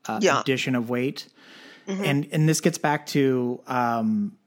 uh, 0.08 0.20
yeah. 0.22 0.40
addition 0.40 0.76
of 0.76 0.90
weight, 0.90 1.28
mm-hmm. 1.88 2.04
and 2.04 2.28
and 2.32 2.48
this 2.48 2.62
gets 2.62 2.78
back 2.78 3.06
to 3.08 3.62
um, 3.68 4.38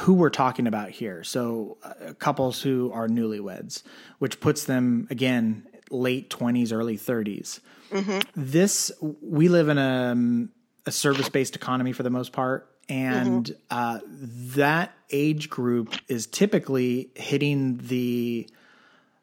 who 0.00 0.14
we're 0.14 0.30
talking 0.30 0.66
about 0.66 0.90
here. 0.90 1.22
So 1.24 1.76
uh, 1.82 2.14
couples 2.14 2.62
who 2.62 2.90
are 2.92 3.06
newlyweds, 3.06 3.82
which 4.18 4.40
puts 4.40 4.64
them 4.64 5.06
again 5.10 5.66
late 5.90 6.28
twenties, 6.30 6.72
early 6.72 6.98
30s 6.98 7.60
mm-hmm. 7.90 8.18
This 8.34 8.92
we 9.00 9.48
live 9.48 9.68
in 9.68 9.78
a 9.78 10.12
um, 10.12 10.50
a 10.86 10.90
service 10.90 11.28
based 11.28 11.54
economy 11.54 11.92
for 11.92 12.02
the 12.02 12.10
most 12.10 12.32
part. 12.32 12.68
And 12.88 13.46
mm-hmm. 13.46 13.54
uh, 13.70 14.00
that 14.56 14.92
age 15.10 15.50
group 15.50 15.94
is 16.08 16.26
typically 16.26 17.10
hitting 17.14 17.78
the 17.78 18.48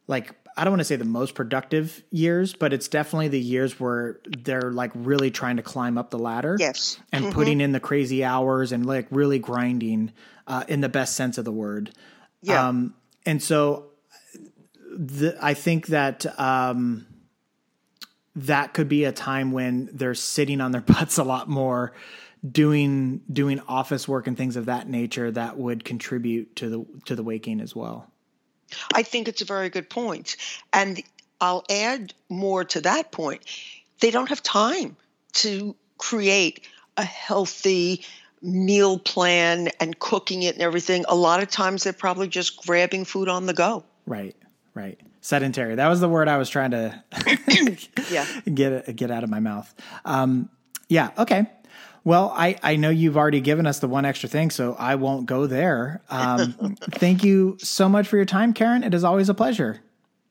like 0.08 0.36
I 0.58 0.64
don't 0.64 0.72
want 0.72 0.82
to 0.82 0.86
say 0.86 0.96
the 0.96 1.04
most 1.04 1.36
productive 1.36 2.02
years, 2.12 2.54
but 2.54 2.72
it's 2.72 2.88
definitely 2.88 3.28
the 3.28 3.40
years 3.40 3.78
where 3.78 4.20
they're 4.26 4.72
like 4.72 4.92
really 4.94 5.30
trying 5.30 5.58
to 5.58 5.64
climb 5.64 5.98
up 5.98 6.12
the 6.12 6.20
ladder. 6.20 6.56
Yes. 6.58 6.98
And 7.12 7.26
mm-hmm. 7.26 7.34
putting 7.34 7.62
in 7.62 7.74
the 7.74 7.82
crazy 7.82 8.24
hours 8.24 8.72
and 8.72 8.86
like 8.86 9.08
really 9.10 9.38
grinding 9.38 10.14
uh, 10.48 10.64
in 10.68 10.80
the 10.80 10.88
best 10.88 11.16
sense 11.16 11.38
of 11.38 11.44
the 11.44 11.52
word. 11.52 11.92
Yeah. 12.42 12.70
Um, 12.70 12.94
and 13.26 13.44
so 13.44 13.88
the, 14.96 15.38
I 15.42 15.56
think 15.56 15.88
that 15.88 16.26
um, 16.40 17.06
that 18.36 18.74
could 18.74 18.88
be 18.88 19.04
a 19.04 19.12
time 19.12 19.52
when 19.52 19.90
they're 19.92 20.14
sitting 20.14 20.62
on 20.62 20.72
their 20.72 20.82
butts 20.82 21.18
a 21.18 21.24
lot 21.24 21.50
more 21.50 21.92
doing 22.52 23.22
doing 23.32 23.60
office 23.68 24.08
work 24.08 24.28
and 24.28 24.38
things 24.38 24.56
of 24.56 24.66
that 24.66 24.88
nature 24.88 25.32
that 25.32 25.58
would 25.58 25.84
contribute 25.84 26.56
to 26.58 26.70
the 26.70 26.86
to 27.06 27.16
the 27.16 27.24
waking 27.24 27.62
as 27.62 27.76
well. 27.76 28.12
I 28.94 29.04
think 29.04 29.28
it's 29.28 29.42
a 29.42 29.46
very 29.46 29.70
good 29.70 29.90
point. 29.90 30.38
And 30.74 31.02
I'll 31.42 31.64
add 31.70 32.14
more 32.30 32.64
to 32.66 32.82
that 32.82 33.12
point. 33.12 33.42
They 34.00 34.12
don't 34.12 34.30
have 34.30 34.44
time 34.44 34.96
to 35.34 35.76
create 35.98 36.68
a 36.98 37.04
healthy 37.04 38.04
meal 38.42 39.00
plan 39.00 39.70
and 39.80 39.98
cooking 40.00 40.44
it 40.44 40.56
and 40.56 40.64
everything. 40.64 41.06
A 41.08 41.16
lot 41.16 41.42
of 41.42 41.50
times 41.50 41.84
they're 41.84 41.94
probably 41.94 42.28
just 42.28 42.66
grabbing 42.66 43.06
food 43.06 43.28
on 43.28 43.46
the 43.46 43.54
go. 43.54 43.84
Right, 44.06 44.36
right. 44.74 45.00
Sedentary. 45.22 45.76
That 45.76 45.88
was 45.88 46.00
the 46.00 46.10
word 46.10 46.28
I 46.28 46.38
was 46.38 46.50
trying 46.50 46.72
to 46.72 47.04
yeah. 48.12 48.26
get 48.54 48.96
get 48.96 49.12
out 49.12 49.24
of 49.24 49.30
my 49.30 49.40
mouth. 49.40 49.74
Um, 50.06 50.50
yeah. 50.88 51.12
Okay. 51.18 51.48
Well, 52.06 52.32
I, 52.36 52.56
I 52.62 52.76
know 52.76 52.92
you've 52.92 53.18
already 53.18 53.42
given 53.42 53.66
us 53.66 53.80
the 53.80 53.88
one 53.88 54.06
extra 54.06 54.30
thing, 54.30 54.52
so 54.52 54.76
I 54.78 54.94
won't 54.94 55.26
go 55.26 55.48
there. 55.48 56.02
Um, 56.10 56.76
thank 56.92 57.24
you 57.24 57.58
so 57.60 57.90
much 57.90 58.08
for 58.08 58.16
your 58.16 58.28
time, 58.28 58.54
Karen. 58.54 58.84
It 58.84 58.94
is 58.94 59.04
always 59.04 59.28
a 59.28 59.34
pleasure. 59.34 59.82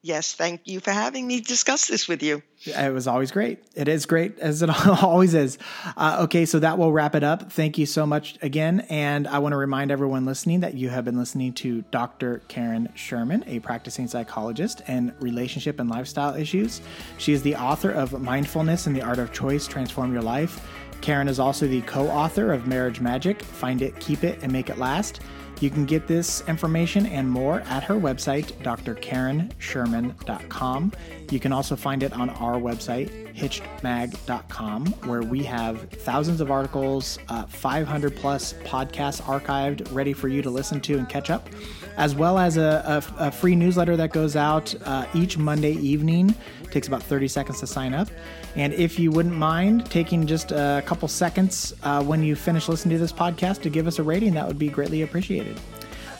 Yes, 0.00 0.34
thank 0.34 0.60
you 0.66 0.80
for 0.80 0.90
having 0.90 1.26
me 1.26 1.40
discuss 1.40 1.86
this 1.86 2.06
with 2.06 2.22
you. 2.22 2.42
It 2.66 2.92
was 2.92 3.06
always 3.06 3.30
great. 3.30 3.64
It 3.74 3.88
is 3.88 4.04
great, 4.04 4.38
as 4.38 4.60
it 4.60 4.68
always 5.02 5.32
is. 5.32 5.56
Uh, 5.96 6.18
okay, 6.24 6.44
so 6.44 6.58
that 6.58 6.76
will 6.76 6.92
wrap 6.92 7.14
it 7.14 7.24
up. 7.24 7.50
Thank 7.50 7.78
you 7.78 7.86
so 7.86 8.04
much 8.04 8.36
again. 8.42 8.80
And 8.90 9.26
I 9.26 9.38
want 9.38 9.54
to 9.54 9.56
remind 9.56 9.90
everyone 9.90 10.26
listening 10.26 10.60
that 10.60 10.74
you 10.74 10.90
have 10.90 11.06
been 11.06 11.16
listening 11.16 11.54
to 11.54 11.82
Dr. 11.90 12.42
Karen 12.48 12.90
Sherman, 12.94 13.44
a 13.46 13.60
practicing 13.60 14.06
psychologist 14.06 14.82
and 14.86 15.14
relationship 15.20 15.80
and 15.80 15.88
lifestyle 15.88 16.34
issues. 16.34 16.82
She 17.16 17.32
is 17.32 17.42
the 17.42 17.56
author 17.56 17.90
of 17.90 18.20
Mindfulness 18.20 18.86
and 18.86 18.94
the 18.94 19.02
Art 19.02 19.18
of 19.18 19.32
Choice 19.32 19.66
Transform 19.66 20.12
Your 20.12 20.22
Life 20.22 20.68
Karen 21.04 21.28
is 21.28 21.38
also 21.38 21.68
the 21.68 21.82
co 21.82 22.08
author 22.08 22.50
of 22.50 22.66
Marriage 22.66 22.98
Magic 22.98 23.42
Find 23.42 23.82
It, 23.82 24.00
Keep 24.00 24.24
It, 24.24 24.42
and 24.42 24.50
Make 24.50 24.70
It 24.70 24.78
Last. 24.78 25.20
You 25.60 25.68
can 25.68 25.84
get 25.84 26.06
this 26.06 26.42
information 26.48 27.04
and 27.04 27.30
more 27.30 27.60
at 27.60 27.84
her 27.84 27.96
website, 27.96 28.46
drkarensherman.com. 28.62 30.92
You 31.30 31.40
can 31.40 31.52
also 31.52 31.76
find 31.76 32.02
it 32.02 32.12
on 32.12 32.30
our 32.30 32.54
website, 32.54 33.34
hitchedmag.com, 33.34 34.86
where 35.04 35.22
we 35.22 35.42
have 35.44 35.82
thousands 35.90 36.40
of 36.40 36.50
articles, 36.50 37.18
uh, 37.28 37.44
500 37.46 38.14
plus 38.16 38.52
podcasts 38.64 39.20
archived, 39.22 39.92
ready 39.92 40.12
for 40.12 40.28
you 40.28 40.42
to 40.42 40.50
listen 40.50 40.80
to 40.82 40.98
and 40.98 41.08
catch 41.08 41.30
up, 41.30 41.48
as 41.96 42.14
well 42.14 42.38
as 42.38 42.56
a, 42.56 43.04
a, 43.18 43.26
a 43.28 43.30
free 43.32 43.56
newsletter 43.56 43.96
that 43.96 44.12
goes 44.12 44.36
out 44.36 44.74
uh, 44.84 45.06
each 45.14 45.38
Monday 45.38 45.72
evening. 45.72 46.34
It 46.62 46.70
takes 46.70 46.88
about 46.88 47.02
30 47.02 47.28
seconds 47.28 47.60
to 47.60 47.66
sign 47.66 47.94
up. 47.94 48.08
And 48.56 48.72
if 48.72 48.98
you 48.98 49.10
wouldn't 49.10 49.34
mind 49.34 49.90
taking 49.90 50.26
just 50.26 50.52
a 50.52 50.82
couple 50.86 51.08
seconds 51.08 51.74
uh, 51.82 52.02
when 52.02 52.22
you 52.22 52.36
finish 52.36 52.68
listening 52.68 52.96
to 52.96 53.00
this 53.00 53.12
podcast 53.12 53.62
to 53.62 53.70
give 53.70 53.86
us 53.86 53.98
a 53.98 54.02
rating, 54.02 54.34
that 54.34 54.46
would 54.46 54.58
be 54.58 54.68
greatly 54.68 55.02
appreciated. 55.02 55.58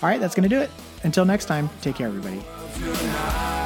All 0.02 0.08
right, 0.08 0.20
that's 0.20 0.34
going 0.34 0.48
to 0.48 0.54
do 0.54 0.60
it. 0.60 0.70
Until 1.04 1.24
next 1.24 1.46
time, 1.46 1.70
take 1.80 1.96
care, 1.96 2.08
everybody. 2.08 3.63